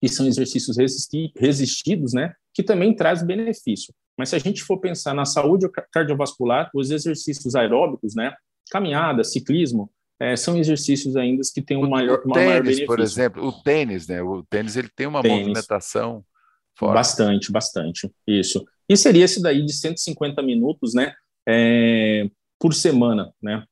que 0.00 0.08
são 0.08 0.26
exercícios 0.26 0.76
resisti 0.76 1.32
resistidos, 1.36 2.12
né? 2.12 2.34
Que 2.54 2.62
também 2.62 2.96
traz 2.96 3.22
benefício. 3.22 3.94
Mas 4.16 4.30
se 4.30 4.36
a 4.36 4.38
gente 4.38 4.62
for 4.62 4.78
pensar 4.78 5.14
na 5.14 5.24
saúde 5.24 5.68
cardiovascular, 5.92 6.70
os 6.74 6.90
exercícios 6.90 7.54
aeróbicos, 7.54 8.14
né? 8.14 8.34
Caminhada, 8.70 9.24
ciclismo, 9.24 9.90
é, 10.20 10.36
são 10.36 10.56
exercícios 10.56 11.16
ainda 11.16 11.42
que 11.52 11.62
têm 11.62 11.78
um 11.78 11.88
maior, 11.88 12.18
o 12.18 12.32
tênis, 12.32 12.48
maior 12.48 12.62
benefício. 12.62 12.86
por 12.86 13.00
exemplo, 13.00 13.46
o 13.46 13.52
tênis, 13.62 14.06
né? 14.06 14.22
O 14.22 14.42
tênis 14.42 14.76
ele 14.76 14.90
tem 14.94 15.06
uma 15.06 15.22
tênis. 15.22 15.38
movimentação 15.38 16.22
forte. 16.76 16.94
Bastante, 16.94 17.50
bastante. 17.50 18.12
Isso. 18.26 18.64
E 18.88 18.96
seria 18.96 19.24
esse 19.24 19.42
daí 19.42 19.64
de 19.64 19.72
150 19.72 20.42
minutos, 20.42 20.94
né? 20.94 21.14
É, 21.48 22.28
por 22.58 22.74
semana, 22.74 23.32
né? 23.42 23.64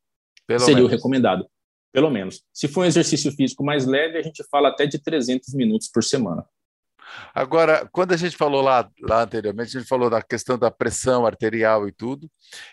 Pelo 0.46 0.60
seria 0.60 0.76
menos. 0.76 0.90
o 0.90 0.94
recomendado. 0.94 1.46
Pelo 1.92 2.10
menos. 2.10 2.42
Se 2.52 2.66
for 2.66 2.82
um 2.82 2.84
exercício 2.84 3.30
físico 3.32 3.64
mais 3.64 3.86
leve, 3.86 4.18
a 4.18 4.22
gente 4.22 4.42
fala 4.50 4.68
até 4.68 4.86
de 4.86 4.98
300 4.98 5.52
minutos 5.54 5.88
por 5.88 6.02
semana. 6.02 6.44
Agora, 7.34 7.88
quando 7.92 8.12
a 8.12 8.16
gente 8.16 8.36
falou 8.36 8.62
lá, 8.62 8.88
lá 9.00 9.22
anteriormente, 9.22 9.76
a 9.76 9.80
gente 9.80 9.88
falou 9.88 10.10
da 10.10 10.22
questão 10.22 10.58
da 10.58 10.70
pressão 10.70 11.26
arterial 11.26 11.88
e 11.88 11.92
tudo, 11.92 12.30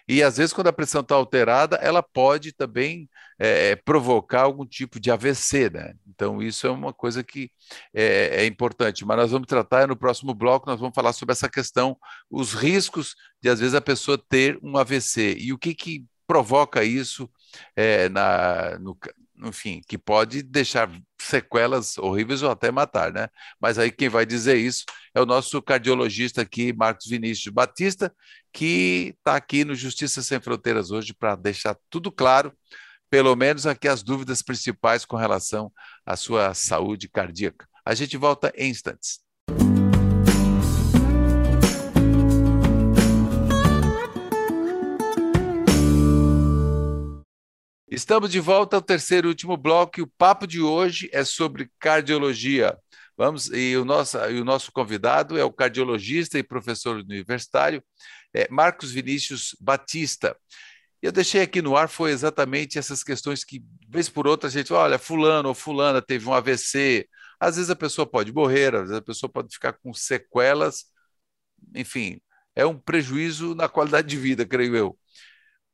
e 0.07 0.23
às 0.23 0.37
vezes 0.37 0.53
quando 0.53 0.67
a 0.67 0.73
pressão 0.73 1.01
está 1.01 1.15
alterada, 1.15 1.77
ela 1.77 2.01
pode 2.01 2.51
também 2.53 3.09
é, 3.39 3.71
é 3.71 3.75
provocar 3.75 4.43
algum 4.43 4.65
tipo 4.65 4.99
de 4.99 5.11
AVC, 5.11 5.69
né? 5.69 5.93
Então 6.07 6.41
isso 6.41 6.65
é 6.65 6.71
uma 6.71 6.93
coisa 6.93 7.23
que 7.23 7.51
é, 7.93 8.43
é, 8.43 8.45
importante. 8.45 9.05
Mas 9.05 9.17
nós 9.17 9.31
vamos 9.31 9.47
tratar 9.47 9.87
no 9.87 9.97
próximo 9.97 10.33
bloco, 10.33 10.69
nós 10.69 10.79
vamos 10.79 10.95
falar 10.95 11.13
sobre 11.13 11.33
essa 11.33 11.49
questão, 11.49 11.97
os 12.29 12.53
riscos 12.53 13.15
de 13.41 13.49
às 13.49 13.59
vezes 13.59 13.75
a 13.75 13.81
pessoa 13.81 14.17
ter 14.17 14.57
um 14.63 14.77
AVC 14.77 15.35
e 15.39 15.51
o 15.53 15.57
que 15.57 15.75
que 15.75 16.05
provoca 16.27 16.83
isso 16.83 17.29
é, 17.75 18.09
na, 18.09 18.79
no, 18.79 18.97
enfim, 19.43 19.81
que 19.87 19.97
pode 19.97 20.41
deixar 20.41 20.89
sequelas 21.19 21.97
horríveis 21.97 22.41
ou 22.41 22.49
até 22.51 22.71
matar, 22.71 23.11
né? 23.11 23.27
Mas 23.59 23.77
aí 23.77 23.91
quem 23.91 24.09
vai 24.09 24.25
dizer 24.25 24.57
isso 24.57 24.85
é 25.13 25.21
o 25.21 25.25
nosso 25.25 25.61
cardiologista 25.61 26.41
aqui, 26.41 26.71
Marcos 26.73 27.07
Vinícius 27.07 27.53
Batista, 27.53 28.13
que 28.53 29.15
está 29.17 29.35
aqui 29.35 29.65
no 29.65 29.75
Justiça 29.75 30.21
Sem 30.21 30.39
Fronteiras 30.39 30.91
hoje 30.91 31.13
para 31.13 31.35
deixar 31.35 31.75
tudo 31.89 32.11
claro, 32.11 32.53
pelo 33.09 33.35
menos 33.35 33.65
aqui 33.67 33.87
as 33.87 34.03
dúvidas 34.03 34.41
principais 34.41 35.05
com 35.05 35.15
relação 35.15 35.71
à 36.05 36.15
sua 36.15 36.53
saúde 36.53 37.09
cardíaca. 37.09 37.67
A 37.85 37.93
gente 37.93 38.17
volta 38.17 38.51
em 38.55 38.69
instantes. 38.69 39.24
Estamos 48.05 48.29
de 48.29 48.39
volta 48.39 48.75
ao 48.75 48.83
terceiro 48.83 49.27
e 49.27 49.29
último 49.29 49.57
bloco 49.57 49.99
e 49.99 50.03
o 50.03 50.07
papo 50.07 50.45
de 50.45 50.61
hoje 50.61 51.09
é 51.11 51.23
sobre 51.23 51.71
cardiologia. 51.79 52.77
Vamos 53.17 53.49
e 53.51 53.75
o 53.77 53.83
nosso, 53.83 54.19
e 54.29 54.39
o 54.39 54.45
nosso 54.45 54.71
convidado 54.71 55.39
é 55.39 55.43
o 55.43 55.51
cardiologista 55.51 56.37
e 56.37 56.43
professor 56.43 56.97
universitário 56.97 57.83
é 58.31 58.47
Marcos 58.51 58.91
Vinícius 58.91 59.57
Batista. 59.59 60.37
Eu 61.01 61.11
deixei 61.11 61.41
aqui 61.41 61.63
no 61.63 61.75
ar 61.75 61.89
foi 61.89 62.11
exatamente 62.11 62.77
essas 62.77 63.03
questões 63.03 63.43
que 63.43 63.65
vez 63.89 64.07
por 64.07 64.27
outra 64.27 64.49
a 64.49 64.51
gente, 64.51 64.71
olha, 64.71 64.99
fulano 64.99 65.49
ou 65.49 65.55
fulana 65.55 65.99
teve 65.99 66.29
um 66.29 66.33
AVC. 66.35 67.09
Às 67.39 67.55
vezes 67.55 67.71
a 67.71 67.75
pessoa 67.75 68.05
pode 68.05 68.31
morrer, 68.31 68.75
às 68.75 68.81
vezes 68.81 68.97
a 68.97 69.01
pessoa 69.01 69.31
pode 69.31 69.51
ficar 69.51 69.73
com 69.73 69.91
sequelas. 69.95 70.85
Enfim, 71.73 72.21
é 72.55 72.67
um 72.67 72.77
prejuízo 72.77 73.55
na 73.55 73.67
qualidade 73.67 74.07
de 74.07 74.15
vida, 74.15 74.45
creio 74.45 74.75
eu. 74.75 74.99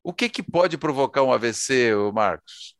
O 0.03 0.13
que, 0.13 0.29
que 0.29 0.41
pode 0.41 0.77
provocar 0.77 1.23
um 1.23 1.31
AVC, 1.31 1.91
Marcos? 2.13 2.75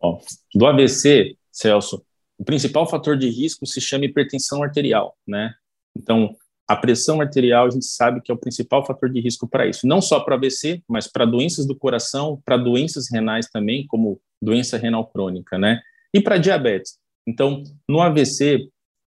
Bom, 0.00 0.20
do 0.54 0.66
AVC, 0.66 1.36
Celso, 1.50 2.04
o 2.38 2.44
principal 2.44 2.88
fator 2.88 3.16
de 3.16 3.28
risco 3.28 3.66
se 3.66 3.80
chama 3.80 4.04
hipertensão 4.04 4.62
arterial, 4.62 5.16
né? 5.26 5.54
Então, 5.96 6.34
a 6.66 6.76
pressão 6.76 7.20
arterial 7.20 7.66
a 7.66 7.70
gente 7.70 7.86
sabe 7.86 8.20
que 8.20 8.32
é 8.32 8.34
o 8.34 8.38
principal 8.38 8.84
fator 8.84 9.10
de 9.10 9.20
risco 9.20 9.48
para 9.48 9.66
isso, 9.66 9.86
não 9.86 10.00
só 10.00 10.20
para 10.20 10.34
AVC, 10.34 10.82
mas 10.88 11.06
para 11.06 11.24
doenças 11.24 11.66
do 11.66 11.76
coração, 11.76 12.40
para 12.44 12.56
doenças 12.56 13.10
renais 13.10 13.48
também, 13.48 13.86
como 13.86 14.20
doença 14.40 14.76
renal 14.76 15.06
crônica, 15.06 15.58
né? 15.58 15.80
E 16.12 16.20
para 16.20 16.38
diabetes. 16.38 16.98
Então, 17.26 17.62
no 17.88 18.00
AVC, 18.00 18.68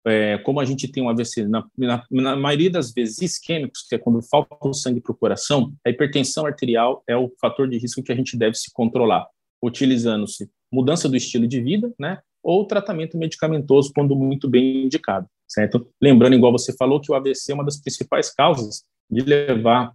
é, 0.07 0.39
como 0.39 0.61
a 0.61 0.65
gente 0.65 0.87
tem 0.87 1.03
um 1.03 1.09
AVC, 1.09 1.47
na, 1.47 1.65
na, 1.77 2.05
na, 2.11 2.37
maioria 2.37 2.71
das 2.71 2.93
vezes 2.93 3.21
isquêmicos, 3.23 3.87
que 3.89 3.95
é 3.95 3.99
quando 3.99 4.21
falta 4.23 4.57
o 4.61 4.75
sangue 4.75 5.01
para 5.01 5.13
o 5.13 5.17
coração, 5.17 5.73
a 5.85 5.91
hipertensão 5.91 6.45
arterial 6.45 7.03
é 7.09 7.17
o 7.17 7.33
fator 7.41 7.69
de 7.69 7.79
risco 7.79 8.03
que 8.03 8.13
a 8.13 8.15
gente 8.15 8.37
deve 8.37 8.55
se 8.55 8.71
controlar, 8.73 9.27
utilizando-se 9.63 10.51
mudança 10.71 11.09
do 11.09 11.17
estilo 11.17 11.47
de 11.47 11.61
vida, 11.61 11.93
né, 11.99 12.19
ou 12.43 12.67
tratamento 12.67 13.17
medicamentoso 13.17 13.93
quando 13.95 14.15
muito 14.15 14.49
bem 14.49 14.85
indicado, 14.85 15.27
certo? 15.49 15.89
Lembrando, 16.01 16.35
igual 16.35 16.53
você 16.53 16.77
falou, 16.77 17.01
que 17.01 17.11
o 17.11 17.15
AVC 17.15 17.53
é 17.53 17.55
uma 17.55 17.65
das 17.65 17.81
principais 17.81 18.31
causas 18.31 18.83
de 19.11 19.23
levar 19.23 19.93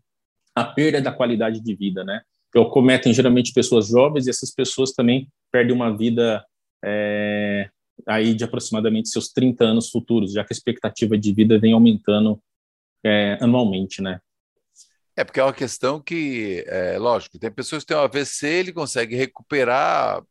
à 0.56 0.64
perda 0.64 1.02
da 1.02 1.12
qualidade 1.12 1.62
de 1.62 1.76
vida, 1.76 2.04
né? 2.04 2.22
Que 2.52 2.64
cometem 2.66 3.14
geralmente 3.14 3.54
pessoas 3.54 3.88
jovens 3.88 4.26
e 4.26 4.32
essas 4.32 4.52
pessoas 4.52 4.94
também 4.94 5.28
perdem 5.52 5.76
uma 5.76 5.96
vida 5.96 6.44
é, 6.84 7.70
aí 8.08 8.34
de 8.34 8.44
aproximadamente 8.44 9.10
seus 9.10 9.30
30 9.30 9.64
anos 9.64 9.90
futuros, 9.90 10.34
já 10.34 10.44
que 10.44 10.54
a 10.54 10.56
expectativa 10.56 11.18
de 11.18 11.34
vida 11.34 11.60
vem 11.60 11.74
aumentando 11.74 12.42
é, 13.04 13.38
anualmente, 13.42 14.02
né? 14.02 14.20
É 15.16 15.24
porque 15.24 15.40
é 15.40 15.44
uma 15.44 15.54
questão 15.54 16.00
que, 16.00 16.64
é, 16.68 16.98
lógico, 16.98 17.38
tem 17.38 17.52
pessoas 17.52 17.84
que 17.84 17.88
têm 17.88 17.98
um 17.98 18.02
AVC, 18.02 18.48
ele 18.48 18.72
consegue 18.72 19.16
recuperar, 19.16 20.24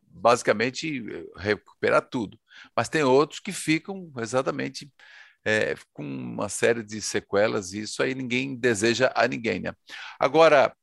basicamente 0.00 1.02
recuperar 1.36 2.08
tudo, 2.08 2.38
mas 2.74 2.88
tem 2.88 3.02
outros 3.02 3.40
que 3.40 3.52
ficam 3.52 4.10
exatamente 4.18 4.90
é, 5.44 5.74
com 5.92 6.04
uma 6.04 6.48
série 6.48 6.82
de 6.82 7.00
sequelas 7.00 7.72
e 7.72 7.80
isso 7.80 8.02
aí 8.02 8.14
ninguém 8.14 8.56
deseja 8.56 9.12
a 9.14 9.28
ninguém, 9.28 9.60
né? 9.60 9.72
Agora, 10.18 10.74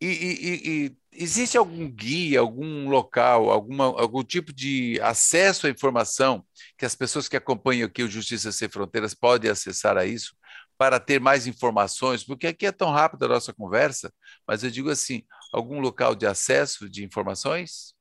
e, 0.00 0.06
e, 0.06 0.86
e, 0.86 0.96
existe 1.12 1.56
algum 1.56 1.90
guia, 1.90 2.40
algum 2.40 2.88
local, 2.88 3.50
alguma, 3.50 3.84
algum 3.84 4.22
tipo 4.22 4.52
de 4.52 4.98
acesso 5.02 5.66
à 5.66 5.70
informação 5.70 6.44
que 6.76 6.84
as 6.84 6.94
pessoas 6.94 7.28
que 7.28 7.36
acompanham 7.36 7.86
aqui 7.86 8.02
o 8.02 8.08
Justiça 8.08 8.50
Sem 8.50 8.68
Fronteiras 8.68 9.14
podem 9.14 9.50
acessar 9.50 9.96
a 9.96 10.06
isso 10.06 10.34
para 10.78 10.98
ter 10.98 11.20
mais 11.20 11.46
informações? 11.46 12.24
Porque 12.24 12.46
aqui 12.46 12.66
é 12.66 12.72
tão 12.72 12.90
rápida 12.90 13.26
a 13.26 13.28
nossa 13.28 13.52
conversa, 13.52 14.12
mas 14.46 14.64
eu 14.64 14.70
digo 14.70 14.90
assim, 14.90 15.22
algum 15.52 15.80
local 15.80 16.14
de 16.14 16.26
acesso 16.26 16.88
de 16.88 17.04
informações? 17.04 17.94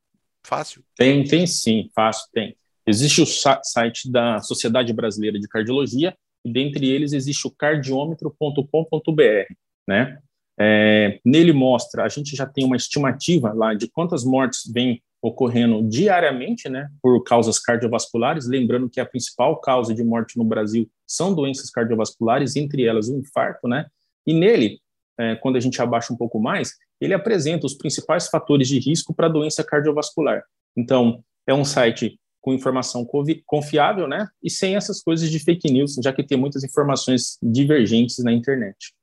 Fácil? 0.44 0.84
Tem, 0.96 1.24
tem 1.24 1.46
sim, 1.46 1.90
fácil, 1.94 2.28
tem. 2.34 2.56
Existe 2.88 3.22
o 3.22 3.26
site 3.26 4.12
da 4.12 4.40
Sociedade 4.40 4.92
Brasileira 4.92 5.40
de 5.40 5.48
Cardiologia 5.48 6.18
e 6.44 6.52
dentre 6.52 6.90
eles 6.90 7.14
existe 7.14 7.46
o 7.46 7.52
cardiômetro.com.br, 7.52 9.54
né? 9.88 10.20
É, 10.64 11.20
nele 11.26 11.52
mostra, 11.52 12.04
a 12.04 12.08
gente 12.08 12.36
já 12.36 12.46
tem 12.46 12.64
uma 12.64 12.76
estimativa 12.76 13.52
lá 13.52 13.74
de 13.74 13.90
quantas 13.90 14.24
mortes 14.24 14.72
vêm 14.72 15.02
ocorrendo 15.20 15.82
diariamente, 15.90 16.70
né, 16.70 16.88
por 17.02 17.24
causas 17.24 17.58
cardiovasculares, 17.58 18.48
lembrando 18.48 18.88
que 18.88 19.00
a 19.00 19.06
principal 19.06 19.60
causa 19.60 19.94
de 19.96 20.04
morte 20.04 20.38
no 20.38 20.44
Brasil 20.44 20.88
são 21.08 21.34
doenças 21.34 21.72
cardiovasculares, 21.72 22.56
entre 22.56 22.86
elas 22.86 23.10
o 23.10 23.18
infarto, 23.18 23.68
né, 23.68 23.88
e 24.26 24.34
nele, 24.36 24.80
é, 25.20 25.36
quando 25.36 25.56
a 25.56 25.60
gente 25.60 25.82
abaixa 25.82 26.14
um 26.14 26.18
pouco 26.18 26.40
mais, 26.40 26.76
ele 27.00 27.16
apresenta 27.16 27.66
os 27.66 27.74
principais 27.74 28.28
fatores 28.28 28.68
de 28.68 28.78
risco 28.78 29.16
para 29.16 29.28
doença 29.28 29.64
cardiovascular. 29.64 30.44
Então, 30.78 31.24
é 31.48 31.54
um 31.56 31.66
site 31.66 32.20
com 32.40 32.54
informação 32.54 33.04
confiável, 33.48 34.08
né, 34.08 34.28
e 34.44 34.50
sem 34.50 34.76
essas 34.76 35.02
coisas 35.02 35.30
de 35.32 35.40
fake 35.40 35.72
news, 35.72 35.96
já 36.04 36.14
que 36.14 36.24
tem 36.24 36.38
muitas 36.38 36.64
informações 36.64 37.40
divergentes 37.42 38.24
na 38.24 38.32
internet. 38.32 38.94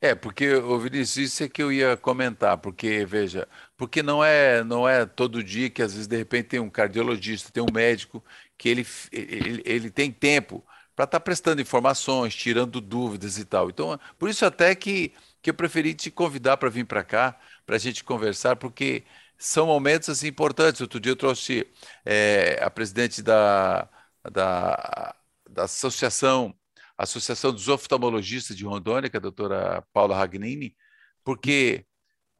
É, 0.00 0.14
porque, 0.14 0.54
o 0.54 0.78
Vinícius, 0.78 1.32
isso 1.32 1.44
é 1.44 1.48
que 1.48 1.62
eu 1.62 1.72
ia 1.72 1.96
comentar, 1.96 2.58
porque, 2.58 3.04
veja, 3.04 3.46
porque 3.76 4.02
não 4.02 4.24
é, 4.24 4.64
não 4.64 4.88
é 4.88 5.04
todo 5.06 5.42
dia 5.44 5.68
que, 5.70 5.82
às 5.82 5.92
vezes, 5.92 6.06
de 6.06 6.16
repente, 6.16 6.48
tem 6.48 6.60
um 6.60 6.70
cardiologista, 6.70 7.52
tem 7.52 7.62
um 7.62 7.72
médico, 7.72 8.24
que 8.56 8.68
ele, 8.68 8.86
ele, 9.12 9.62
ele 9.64 9.90
tem 9.90 10.10
tempo 10.10 10.64
para 10.94 11.04
estar 11.04 11.18
tá 11.18 11.20
prestando 11.20 11.62
informações, 11.62 12.34
tirando 12.34 12.80
dúvidas 12.80 13.38
e 13.38 13.44
tal. 13.44 13.70
Então, 13.70 13.98
por 14.18 14.28
isso 14.28 14.44
até 14.44 14.74
que, 14.74 15.12
que 15.40 15.50
eu 15.50 15.54
preferi 15.54 15.94
te 15.94 16.10
convidar 16.10 16.56
para 16.58 16.68
vir 16.68 16.84
para 16.86 17.02
cá, 17.02 17.38
para 17.64 17.76
a 17.76 17.78
gente 17.78 18.04
conversar, 18.04 18.56
porque 18.56 19.04
são 19.38 19.66
momentos 19.66 20.08
assim, 20.10 20.28
importantes. 20.28 20.80
Outro 20.80 21.00
dia 21.00 21.12
eu 21.12 21.16
trouxe 21.16 21.66
é, 22.04 22.58
a 22.62 22.70
presidente 22.70 23.22
da, 23.22 23.88
da, 24.30 25.14
da 25.48 25.64
Associação 25.64 26.54
Associação 27.02 27.52
dos 27.52 27.68
Oftalmologistas 27.68 28.56
de 28.56 28.64
Rondônia, 28.64 29.10
que 29.10 29.16
é 29.16 29.18
a 29.18 29.20
doutora 29.20 29.84
Paula 29.92 30.16
Ragnini, 30.16 30.76
porque 31.24 31.84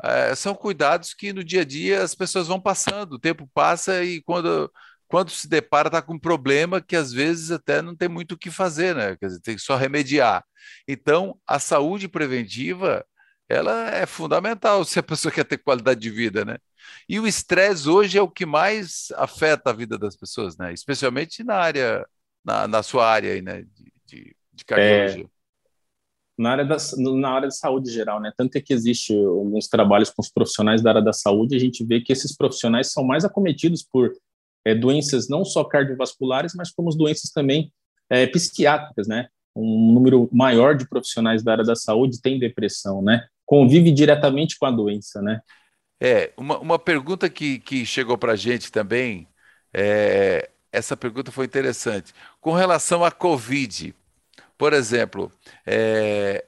é, 0.03 0.35
são 0.35 0.55
cuidados 0.55 1.15
que 1.15 1.33
no 1.33 1.45
dia 1.45 1.63
a 1.63 1.65
dia 1.65 2.03
as 2.03 2.15
pessoas 2.15 2.49
vão 2.49 2.61
passando, 2.61 3.15
o 3.15 3.19
tempo 3.19 3.49
passa 3.55 4.03
e 4.05 4.23
quando, 4.23 4.73
quando 5.09 5.31
se 5.31 5.49
depara 5.49 5.89
está 5.89 6.03
com 6.03 6.15
um 6.15 6.19
problema 6.19 6.81
que 6.81 6.97
às 6.97 7.13
vezes 7.13 7.51
até 7.51 7.83
não 7.83 7.97
tem 7.97 8.09
muito 8.09 8.33
o 8.33 8.39
que 8.39 8.51
fazer, 8.51 8.95
né? 8.95 9.17
Quer 9.17 9.27
dizer, 9.27 9.41
tem 9.41 9.57
que 9.57 9.63
só 9.63 9.77
remediar. 9.77 10.45
Então, 10.89 11.39
a 11.47 11.59
saúde 11.59 12.09
preventiva 12.09 13.05
ela 13.49 13.91
é 13.91 14.07
fundamental 14.07 14.85
se 14.85 14.99
a 14.99 15.03
pessoa 15.03 15.33
quer 15.35 15.45
ter 15.45 15.59
qualidade 15.59 16.01
de 16.01 16.11
vida, 16.11 16.45
né? 16.45 16.59
E 17.09 17.19
o 17.21 17.27
estresse 17.27 17.89
hoje 17.89 18.19
é 18.19 18.23
o 18.23 18.31
que 18.31 18.47
mais 18.47 19.09
afeta 19.17 19.71
a 19.71 19.73
vida 19.73 19.99
das 19.99 20.17
pessoas, 20.17 20.57
né? 20.57 20.73
Especialmente 20.73 21.43
na 21.45 21.57
área, 21.57 22.07
na, 22.45 22.69
na 22.69 22.83
sua 22.83 23.09
área 23.09 23.33
aí, 23.33 23.43
né? 23.43 23.63
De, 23.63 23.93
de 24.07 24.37
de 24.61 24.65
cardiologia? 24.65 25.25
É, 25.25 25.41
na 26.41 26.53
área 26.53 26.65
da, 26.65 26.77
na 26.99 27.31
área 27.31 27.49
de 27.49 27.57
saúde 27.57 27.91
geral, 27.91 28.21
né? 28.21 28.33
Tanto 28.37 28.57
é 28.57 28.61
que 28.61 28.73
existe 28.73 29.15
alguns 29.15 29.69
trabalhos 29.69 30.11
com 30.11 30.23
os 30.23 30.31
profissionais 30.31 30.83
da 30.83 30.91
área 30.91 31.03
da 31.03 31.13
saúde, 31.13 31.55
a 31.55 31.59
gente 31.59 31.85
vê 31.85 32.01
que 32.01 32.13
esses 32.13 32.35
profissionais 32.35 32.93
são 32.93 33.05
mais 33.05 33.25
acometidos 33.25 33.83
por 33.83 34.13
é, 34.65 34.75
doenças 34.75 35.29
não 35.29 35.45
só 35.45 35.65
cardiovasculares, 35.65 36.55
mas 36.55 36.71
como 36.71 36.91
doenças 36.91 37.31
também 37.31 37.73
é, 38.09 38.27
psiquiátricas, 38.27 39.07
né? 39.07 39.29
Um 39.55 39.93
número 39.93 40.29
maior 40.33 40.75
de 40.75 40.89
profissionais 40.89 41.43
da 41.43 41.53
área 41.53 41.65
da 41.65 41.77
saúde 41.77 42.21
tem 42.23 42.39
depressão, 42.39 43.03
né? 43.03 43.27
Convive 43.45 43.91
diretamente 43.91 44.59
com 44.59 44.67
a 44.67 44.71
doença, 44.71 45.21
né? 45.21 45.41
É, 46.01 46.33
uma, 46.37 46.59
uma 46.59 46.79
pergunta 46.79 47.29
que, 47.29 47.59
que 47.59 47.85
chegou 47.85 48.17
para 48.17 48.33
a 48.33 48.37
gente 48.37 48.73
também, 48.73 49.29
é, 49.75 50.49
essa 50.73 50.97
pergunta 50.97 51.31
foi 51.31 51.45
interessante. 51.45 52.15
Com 52.41 52.53
relação 52.53 53.05
à 53.05 53.11
Covid, 53.11 53.95
por 54.61 54.75
exemplo, 54.75 55.33
é, 55.65 56.45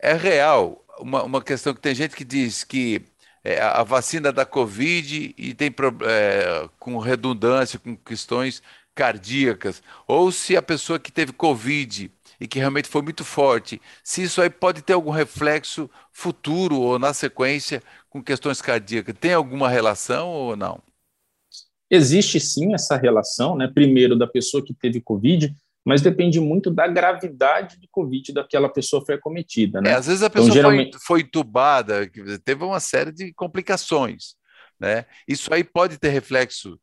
é 0.00 0.14
real 0.14 0.82
uma, 0.98 1.22
uma 1.22 1.42
questão 1.42 1.74
que 1.74 1.80
tem 1.82 1.94
gente 1.94 2.16
que 2.16 2.24
diz 2.24 2.64
que 2.64 3.02
é, 3.44 3.60
a 3.60 3.82
vacina 3.82 4.32
da 4.32 4.46
Covid 4.46 5.34
e 5.36 5.52
tem 5.52 5.68
é, 5.68 6.66
com 6.78 6.96
redundância, 6.96 7.78
com 7.78 7.94
questões 7.94 8.62
cardíacas, 8.94 9.82
ou 10.06 10.32
se 10.32 10.56
a 10.56 10.62
pessoa 10.62 10.98
que 10.98 11.12
teve 11.12 11.34
Covid 11.34 12.10
e 12.40 12.48
que 12.48 12.58
realmente 12.58 12.88
foi 12.88 13.02
muito 13.02 13.26
forte, 13.26 13.78
se 14.02 14.22
isso 14.22 14.40
aí 14.40 14.48
pode 14.48 14.80
ter 14.80 14.94
algum 14.94 15.10
reflexo 15.10 15.90
futuro 16.10 16.80
ou 16.80 16.98
na 16.98 17.12
sequência 17.12 17.82
com 18.08 18.22
questões 18.22 18.62
cardíacas. 18.62 19.14
Tem 19.20 19.34
alguma 19.34 19.68
relação 19.68 20.30
ou 20.30 20.56
não? 20.56 20.82
Existe 21.90 22.40
sim 22.40 22.72
essa 22.72 22.96
relação, 22.96 23.54
né? 23.54 23.68
Primeiro 23.68 24.16
da 24.16 24.26
pessoa 24.26 24.64
que 24.64 24.72
teve 24.72 24.98
Covid, 24.98 25.54
mas 25.88 26.02
depende 26.02 26.38
muito 26.38 26.70
da 26.70 26.86
gravidade 26.86 27.80
de 27.80 27.88
Covid 27.88 28.34
daquela 28.34 28.68
pessoa 28.68 29.02
foi 29.04 29.14
acometida, 29.14 29.80
né? 29.80 29.90
É, 29.90 29.94
às 29.94 30.06
vezes 30.06 30.22
a 30.22 30.26
então, 30.26 30.34
pessoa 30.34 30.50
então, 30.50 30.70
geralmente... 30.70 30.98
foi, 30.98 31.20
foi 31.20 31.20
entubada, 31.22 32.10
teve 32.44 32.62
uma 32.62 32.78
série 32.78 33.10
de 33.10 33.32
complicações, 33.32 34.34
né? 34.78 35.06
Isso 35.26 35.52
aí 35.52 35.64
pode 35.64 35.96
ter 35.98 36.10
reflexo 36.10 36.78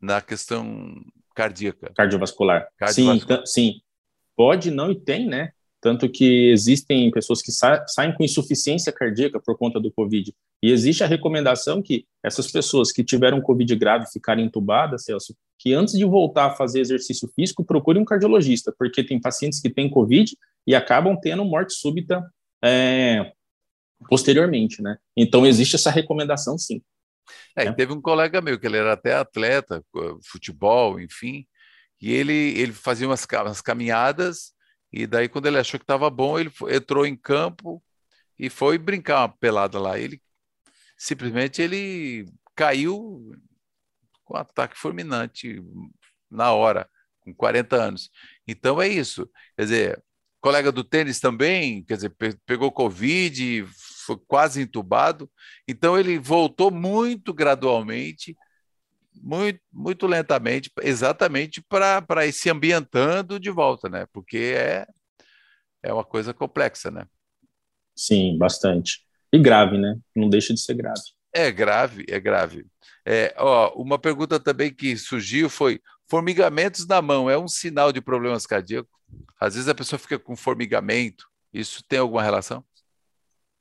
na 0.00 0.20
questão 0.20 0.92
cardíaca. 1.36 1.92
Cardiovascular. 1.94 2.66
Cardiovascular. 2.76 3.46
Sim, 3.46 3.72
sim. 3.72 3.80
Pode, 4.36 4.72
não 4.72 4.90
e 4.90 4.96
tem, 4.96 5.28
né? 5.28 5.52
Tanto 5.80 6.08
que 6.08 6.50
existem 6.50 7.10
pessoas 7.10 7.40
que 7.40 7.52
sa 7.52 7.86
saem 7.86 8.12
com 8.12 8.24
insuficiência 8.24 8.92
cardíaca 8.92 9.40
por 9.40 9.56
conta 9.56 9.78
do 9.78 9.92
Covid. 9.92 10.34
E 10.62 10.72
existe 10.72 11.04
a 11.04 11.06
recomendação 11.06 11.80
que 11.80 12.04
essas 12.22 12.50
pessoas 12.50 12.90
que 12.90 13.04
tiveram 13.04 13.40
Covid 13.40 13.76
grave 13.76 14.06
ficarem 14.12 14.46
entubadas, 14.46 15.04
Celso, 15.04 15.36
que 15.58 15.72
antes 15.72 15.94
de 15.94 16.04
voltar 16.04 16.46
a 16.46 16.56
fazer 16.56 16.80
exercício 16.80 17.28
físico, 17.34 17.64
procure 17.64 17.98
um 17.98 18.04
cardiologista, 18.04 18.74
porque 18.76 19.04
tem 19.04 19.20
pacientes 19.20 19.60
que 19.60 19.70
têm 19.70 19.88
Covid 19.88 20.36
e 20.66 20.74
acabam 20.74 21.16
tendo 21.20 21.44
morte 21.44 21.74
súbita 21.74 22.24
é, 22.62 23.32
posteriormente, 24.08 24.82
né? 24.82 24.98
Então, 25.16 25.46
existe 25.46 25.76
essa 25.76 25.90
recomendação, 25.90 26.58
sim. 26.58 26.82
É, 27.56 27.66
é. 27.66 27.72
Teve 27.72 27.92
um 27.92 28.00
colega 28.00 28.40
meu, 28.40 28.58
que 28.58 28.66
ele 28.66 28.76
era 28.76 28.94
até 28.94 29.14
atleta, 29.14 29.84
futebol, 30.24 31.00
enfim, 31.00 31.46
e 32.00 32.12
ele, 32.12 32.32
ele 32.32 32.72
fazia 32.72 33.06
umas, 33.06 33.26
umas 33.44 33.60
caminhadas 33.60 34.52
e 34.92 35.06
daí, 35.06 35.28
quando 35.28 35.46
ele 35.46 35.58
achou 35.58 35.78
que 35.78 35.84
estava 35.84 36.08
bom, 36.08 36.38
ele 36.38 36.50
entrou 36.70 37.06
em 37.06 37.16
campo 37.16 37.82
e 38.38 38.48
foi 38.48 38.78
brincar 38.78 39.20
uma 39.20 39.28
pelada 39.28 39.78
lá. 39.78 39.98
Ele 39.98 40.20
simplesmente 40.96 41.60
ele 41.60 42.26
caiu 42.54 43.32
com 44.24 44.34
um 44.34 44.40
ataque 44.40 44.78
fulminante 44.78 45.62
na 46.30 46.52
hora, 46.52 46.88
com 47.20 47.34
40 47.34 47.76
anos. 47.76 48.10
Então 48.46 48.80
é 48.80 48.88
isso. 48.88 49.30
Quer 49.56 49.62
dizer, 49.64 50.04
colega 50.40 50.72
do 50.72 50.84
tênis 50.84 51.20
também, 51.20 51.84
quer 51.84 51.96
dizer, 51.96 52.14
pegou 52.46 52.72
Covid, 52.72 53.66
foi 54.06 54.16
quase 54.26 54.62
entubado. 54.62 55.30
Então 55.66 55.98
ele 55.98 56.18
voltou 56.18 56.70
muito 56.70 57.34
gradualmente 57.34 58.36
muito, 59.14 59.60
muito 59.72 60.06
lentamente, 60.06 60.70
exatamente 60.82 61.62
para 61.62 62.26
ir 62.26 62.32
se 62.32 62.50
ambientando 62.50 63.38
de 63.38 63.50
volta, 63.50 63.88
né? 63.88 64.06
Porque 64.12 64.54
é, 64.56 64.86
é 65.82 65.92
uma 65.92 66.04
coisa 66.04 66.32
complexa, 66.32 66.90
né? 66.90 67.06
Sim, 67.94 68.36
bastante. 68.38 69.00
E 69.32 69.38
grave, 69.38 69.76
né? 69.76 69.98
Não 70.14 70.28
deixa 70.28 70.54
de 70.54 70.60
ser 70.60 70.74
grave. 70.74 71.00
É 71.32 71.50
grave, 71.50 72.04
é 72.08 72.18
grave. 72.18 72.66
É, 73.04 73.34
ó, 73.38 73.72
uma 73.74 73.98
pergunta 73.98 74.40
também 74.40 74.72
que 74.72 74.96
surgiu 74.96 75.50
foi: 75.50 75.80
formigamentos 76.08 76.86
na 76.86 77.02
mão 77.02 77.28
é 77.28 77.38
um 77.38 77.48
sinal 77.48 77.92
de 77.92 78.00
problemas 78.00 78.46
cardíacos? 78.46 78.90
Às 79.40 79.54
vezes 79.54 79.68
a 79.68 79.74
pessoa 79.74 79.98
fica 79.98 80.18
com 80.18 80.36
formigamento. 80.36 81.26
Isso 81.52 81.82
tem 81.86 81.98
alguma 81.98 82.22
relação? 82.22 82.64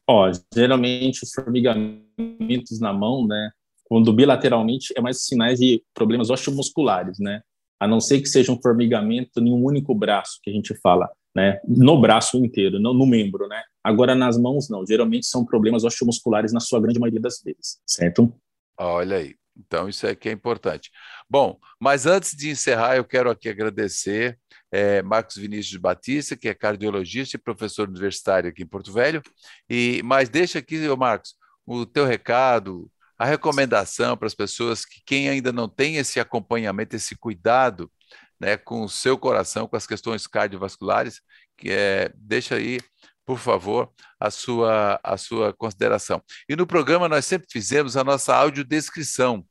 Ó, 0.09 0.31
geralmente 0.53 1.23
os 1.23 1.31
formigamentos 1.33 2.79
na 2.79 2.93
mão, 2.93 3.27
né, 3.27 3.51
quando 3.87 4.13
bilateralmente, 4.13 4.93
é 4.95 5.01
mais 5.01 5.23
sinais 5.23 5.59
de 5.59 5.81
problemas 5.93 6.29
osteomusculares, 6.29 7.19
né? 7.19 7.41
A 7.79 7.87
não 7.87 7.99
ser 7.99 8.21
que 8.21 8.27
seja 8.27 8.51
um 8.51 8.61
formigamento 8.61 9.39
em 9.39 9.51
um 9.51 9.63
único 9.63 9.93
braço, 9.93 10.39
que 10.43 10.49
a 10.49 10.53
gente 10.53 10.75
fala, 10.81 11.09
né? 11.35 11.59
No 11.67 11.99
braço 11.99 12.37
inteiro, 12.37 12.79
não 12.79 12.93
no 12.93 13.05
membro, 13.05 13.47
né? 13.47 13.61
Agora, 13.83 14.15
nas 14.15 14.37
mãos, 14.37 14.69
não. 14.69 14.85
Geralmente 14.85 15.25
são 15.25 15.45
problemas 15.45 15.83
osteomusculares 15.83 16.51
na 16.51 16.59
sua 16.59 16.81
grande 16.81 16.99
maioria 16.99 17.21
das 17.21 17.41
vezes, 17.43 17.79
certo? 17.85 18.33
Olha 18.77 19.17
aí. 19.17 19.35
Então, 19.57 19.89
isso 19.89 20.05
é 20.05 20.13
que 20.13 20.29
é 20.29 20.31
importante. 20.31 20.91
Bom, 21.29 21.57
mas 21.79 22.05
antes 22.05 22.35
de 22.35 22.49
encerrar, 22.49 22.95
eu 22.95 23.03
quero 23.03 23.29
aqui 23.29 23.49
agradecer 23.49 24.37
é, 24.71 25.01
Marcos 25.01 25.37
Vinícius 25.37 25.77
Batista, 25.77 26.35
que 26.35 26.47
é 26.47 26.53
cardiologista 26.53 27.37
e 27.37 27.39
professor 27.39 27.87
universitário 27.87 28.49
aqui 28.49 28.63
em 28.63 28.67
Porto 28.67 28.91
Velho. 28.91 29.21
E, 29.69 30.01
mas 30.03 30.29
deixa 30.29 30.59
aqui, 30.59 30.77
Marcos, 30.95 31.35
o 31.65 31.85
teu 31.85 32.05
recado, 32.05 32.89
a 33.17 33.25
recomendação 33.25 34.15
para 34.15 34.27
as 34.27 34.35
pessoas 34.35 34.85
que 34.85 35.01
quem 35.05 35.29
ainda 35.29 35.51
não 35.51 35.67
tem 35.67 35.97
esse 35.97 36.19
acompanhamento, 36.19 36.95
esse 36.95 37.15
cuidado 37.15 37.91
né, 38.39 38.57
com 38.57 38.83
o 38.83 38.89
seu 38.89 39.17
coração, 39.17 39.67
com 39.67 39.75
as 39.75 39.87
questões 39.87 40.27
cardiovasculares, 40.27 41.21
que 41.57 41.71
é, 41.71 42.11
deixa 42.15 42.55
aí, 42.55 42.79
por 43.25 43.39
favor, 43.39 43.91
a 44.19 44.29
sua, 44.29 44.99
a 45.03 45.17
sua 45.17 45.53
consideração. 45.53 46.21
E 46.47 46.55
no 46.55 46.67
programa 46.67 47.09
nós 47.09 47.25
sempre 47.25 47.47
fizemos 47.51 47.97
a 47.97 48.03
nossa 48.03 48.35
audiodescrição, 48.35 49.45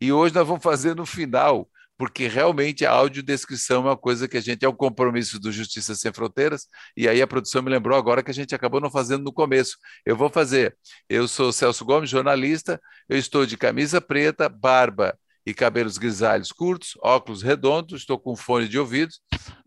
e 0.00 0.12
hoje 0.12 0.34
nós 0.34 0.46
vamos 0.46 0.62
fazer 0.62 0.94
no 0.94 1.06
final, 1.06 1.68
porque 1.98 2.28
realmente 2.28 2.84
a 2.84 2.90
audiodescrição 2.90 3.78
é 3.78 3.90
uma 3.90 3.96
coisa 3.96 4.28
que 4.28 4.36
a 4.36 4.40
gente 4.40 4.64
é 4.64 4.68
um 4.68 4.74
compromisso 4.74 5.40
do 5.40 5.50
Justiça 5.50 5.94
Sem 5.94 6.12
Fronteiras, 6.12 6.66
e 6.96 7.08
aí 7.08 7.22
a 7.22 7.26
produção 7.26 7.62
me 7.62 7.70
lembrou 7.70 7.96
agora 7.96 8.22
que 8.22 8.30
a 8.30 8.34
gente 8.34 8.54
acabou 8.54 8.80
não 8.80 8.90
fazendo 8.90 9.24
no 9.24 9.32
começo. 9.32 9.76
Eu 10.04 10.16
vou 10.16 10.28
fazer. 10.28 10.76
Eu 11.08 11.26
sou 11.26 11.52
Celso 11.52 11.84
Gomes, 11.84 12.10
jornalista, 12.10 12.80
eu 13.08 13.18
estou 13.18 13.46
de 13.46 13.56
camisa 13.56 14.00
preta, 14.00 14.48
barba 14.48 15.18
e 15.44 15.54
cabelos 15.54 15.96
grisalhos 15.96 16.52
curtos, 16.52 16.98
óculos 17.02 17.42
redondos, 17.42 18.00
estou 18.00 18.18
com 18.18 18.34
fone 18.36 18.68
de 18.68 18.78
ouvido 18.78 19.12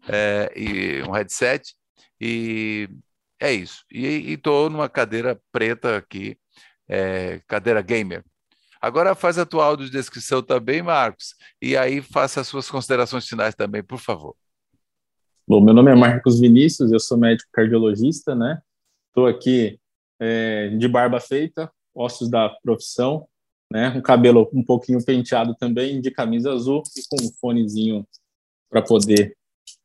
é, 0.07 0.51
e 0.55 1.01
um 1.03 1.11
headset, 1.11 1.73
e 2.19 2.89
é 3.39 3.53
isso. 3.53 3.85
E 3.89 4.33
estou 4.33 4.69
numa 4.69 4.89
cadeira 4.89 5.39
preta 5.51 5.97
aqui, 5.97 6.37
é, 6.87 7.41
cadeira 7.47 7.81
gamer. 7.81 8.23
Agora 8.81 9.13
faz 9.13 9.37
a 9.37 9.45
tua 9.45 9.65
audiodescrição 9.65 10.41
também, 10.41 10.81
Marcos, 10.81 11.35
e 11.61 11.75
aí 11.75 12.01
faça 12.01 12.41
as 12.41 12.47
suas 12.47 12.69
considerações 12.69 13.27
finais 13.27 13.53
também, 13.53 13.83
por 13.83 13.99
favor. 13.99 14.35
Bom, 15.45 15.59
meu 15.59 15.73
nome 15.73 15.91
é 15.91 15.95
Marcos 15.95 16.39
Vinícius, 16.39 16.91
eu 16.91 16.99
sou 16.99 17.17
médico 17.17 17.49
cardiologista, 17.51 18.35
né? 18.35 18.61
Estou 19.07 19.25
aqui 19.25 19.79
é, 20.19 20.69
de 20.69 20.87
barba 20.87 21.19
feita, 21.19 21.71
ossos 21.93 22.29
da 22.29 22.49
profissão, 22.63 23.27
né? 23.71 23.89
Um 23.89 24.01
cabelo 24.01 24.49
um 24.53 24.63
pouquinho 24.63 25.03
penteado 25.03 25.55
também, 25.55 25.99
de 25.99 26.11
camisa 26.11 26.53
azul 26.53 26.83
e 26.95 27.01
com 27.09 27.25
um 27.25 27.33
fonezinho 27.41 28.07
para 28.69 28.81
poder 28.81 29.35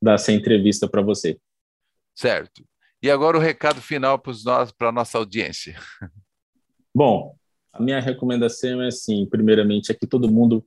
dar 0.01 0.15
essa 0.15 0.33
entrevista 0.33 0.87
para 0.87 1.03
você. 1.03 1.39
Certo. 2.15 2.65
E 3.03 3.11
agora 3.11 3.37
o 3.37 3.41
recado 3.41 3.81
final 3.81 4.19
para 4.19 4.89
a 4.89 4.93
nossa 4.93 5.19
audiência. 5.19 5.79
Bom, 6.95 7.37
a 7.75 7.83
minha 7.83 8.01
recomendação 8.01 8.81
é 8.81 8.87
assim, 8.87 9.27
primeiramente, 9.27 9.91
é 9.91 9.95
que 9.95 10.07
todo 10.07 10.31
mundo 10.31 10.65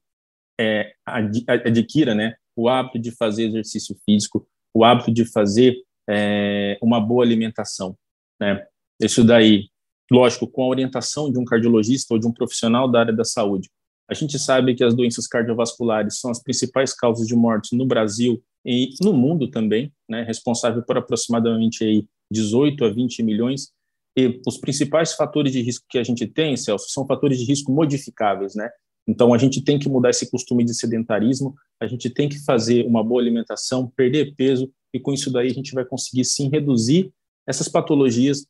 é, 0.59 0.91
adquira 1.05 2.13
né, 2.13 2.35
o 2.55 2.67
hábito 2.67 2.99
de 2.99 3.11
fazer 3.11 3.45
exercício 3.45 3.95
físico, 4.05 4.45
o 4.73 4.83
hábito 4.83 5.11
de 5.11 5.23
fazer 5.23 5.77
é, 6.09 6.77
uma 6.81 6.99
boa 6.99 7.23
alimentação. 7.23 7.97
Né? 8.39 8.65
Isso 9.01 9.23
daí, 9.23 9.69
lógico, 10.11 10.47
com 10.47 10.63
a 10.63 10.67
orientação 10.67 11.31
de 11.31 11.39
um 11.39 11.45
cardiologista 11.45 12.13
ou 12.13 12.19
de 12.19 12.27
um 12.27 12.33
profissional 12.33 12.91
da 12.91 12.99
área 12.99 13.13
da 13.13 13.23
saúde. 13.23 13.69
A 14.09 14.13
gente 14.13 14.37
sabe 14.37 14.75
que 14.75 14.83
as 14.83 14.93
doenças 14.93 15.27
cardiovasculares 15.27 16.19
são 16.19 16.29
as 16.29 16.41
principais 16.43 16.93
causas 16.93 17.25
de 17.25 17.35
morte 17.35 17.75
no 17.75 17.85
Brasil 17.85 18.41
e 18.65 18.89
no 19.01 19.13
mundo 19.13 19.49
também, 19.49 19.93
né, 20.09 20.23
responsável 20.23 20.83
por 20.83 20.97
aproximadamente 20.97 21.85
aí 21.85 22.05
18 22.31 22.83
a 22.83 22.89
20 22.89 23.23
milhões 23.23 23.71
e 24.17 24.41
os 24.47 24.57
principais 24.57 25.13
fatores 25.13 25.51
de 25.51 25.61
risco 25.61 25.85
que 25.87 25.99
a 25.99 26.03
gente 26.03 26.25
tem, 26.25 26.57
Celso, 26.57 26.89
são 26.89 27.05
fatores 27.05 27.37
de 27.37 27.45
risco 27.45 27.71
modificáveis, 27.71 28.55
né? 28.55 28.67
Então, 29.07 29.31
a 29.31 29.37
gente 29.37 29.63
tem 29.63 29.77
que 29.77 29.87
mudar 29.87 30.09
esse 30.09 30.29
costume 30.31 30.65
de 30.65 30.73
sedentarismo, 30.73 31.53
a 31.79 31.85
gente 31.85 32.09
tem 32.09 32.27
que 32.27 32.43
fazer 32.43 32.83
uma 32.87 33.03
boa 33.03 33.21
alimentação, 33.21 33.93
perder 33.95 34.33
peso, 34.35 34.69
e 34.91 34.99
com 34.99 35.13
isso 35.13 35.31
daí 35.31 35.47
a 35.51 35.53
gente 35.53 35.71
vai 35.71 35.85
conseguir 35.85 36.25
sim 36.25 36.49
reduzir 36.49 37.13
essas 37.45 37.69
patologias 37.69 38.47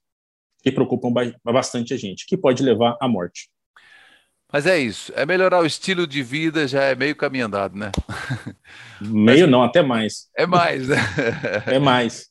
que 0.64 0.72
preocupam 0.72 1.14
bastante 1.44 1.94
a 1.94 1.98
gente, 1.98 2.26
que 2.26 2.38
pode 2.38 2.64
levar 2.64 2.98
à 3.02 3.08
morte. 3.08 3.50
Mas 4.52 4.66
é 4.66 4.80
isso, 4.80 5.12
é 5.18 5.26
melhorar 5.26 5.62
o 5.62 5.66
estilo 5.66 6.08
de 6.08 6.24
vida, 6.24 6.66
já 6.66 6.84
é 6.84 6.96
meio 6.96 7.16
caminho 7.16 7.48
andado, 7.48 7.78
né? 7.78 7.92
Meio 9.02 9.42
Mas, 9.42 9.50
não, 9.50 9.64
até 9.64 9.82
mais. 9.82 10.30
É 10.36 10.46
mais, 10.46 10.88
né? 10.88 10.98
É 11.68 11.78
mais. 11.78 12.30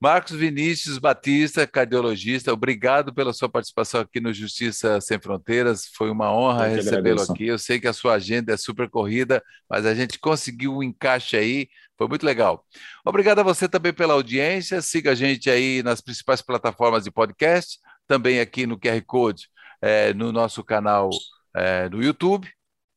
Marcos 0.00 0.36
Vinícius 0.36 0.96
Batista, 0.96 1.66
cardiologista, 1.66 2.52
obrigado 2.52 3.12
pela 3.12 3.32
sua 3.32 3.48
participação 3.48 4.00
aqui 4.00 4.20
no 4.20 4.32
Justiça 4.32 5.00
Sem 5.00 5.18
Fronteiras. 5.20 5.86
Foi 5.92 6.08
uma 6.08 6.32
honra 6.32 6.68
recebê-lo 6.68 7.20
aqui. 7.20 7.48
Eu 7.48 7.58
sei 7.58 7.80
que 7.80 7.88
a 7.88 7.92
sua 7.92 8.14
agenda 8.14 8.52
é 8.52 8.56
super 8.56 8.88
corrida, 8.88 9.42
mas 9.68 9.84
a 9.84 9.96
gente 9.96 10.16
conseguiu 10.20 10.76
um 10.76 10.84
encaixe 10.84 11.36
aí. 11.36 11.68
Foi 11.96 12.06
muito 12.06 12.24
legal. 12.24 12.64
Obrigado 13.04 13.40
a 13.40 13.42
você 13.42 13.68
também 13.68 13.92
pela 13.92 14.14
audiência. 14.14 14.80
Siga 14.80 15.10
a 15.10 15.14
gente 15.16 15.50
aí 15.50 15.82
nas 15.82 16.00
principais 16.00 16.40
plataformas 16.40 17.02
de 17.02 17.10
podcast, 17.10 17.80
também 18.06 18.38
aqui 18.38 18.68
no 18.68 18.78
QR 18.78 19.02
Code, 19.04 19.48
é, 19.82 20.14
no 20.14 20.30
nosso 20.30 20.62
canal 20.62 21.10
é, 21.56 21.88
no 21.88 22.00
YouTube 22.00 22.48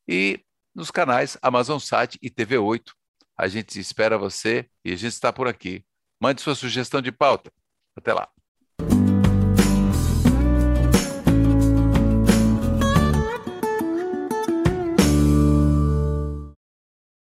e 0.06 0.38
nos 0.72 0.92
canais 0.92 1.36
Amazon 1.42 1.80
Sat 1.80 2.16
e 2.22 2.30
TV8. 2.30 2.92
A 3.36 3.48
gente 3.48 3.80
espera 3.80 4.16
você 4.16 4.68
e 4.84 4.92
a 4.92 4.96
gente 4.96 5.14
está 5.14 5.32
por 5.32 5.48
aqui. 5.48 5.84
Mande 6.22 6.40
sua 6.40 6.54
sugestão 6.54 7.02
de 7.02 7.10
pauta. 7.10 7.50
Até 7.96 8.14
lá. 8.14 8.28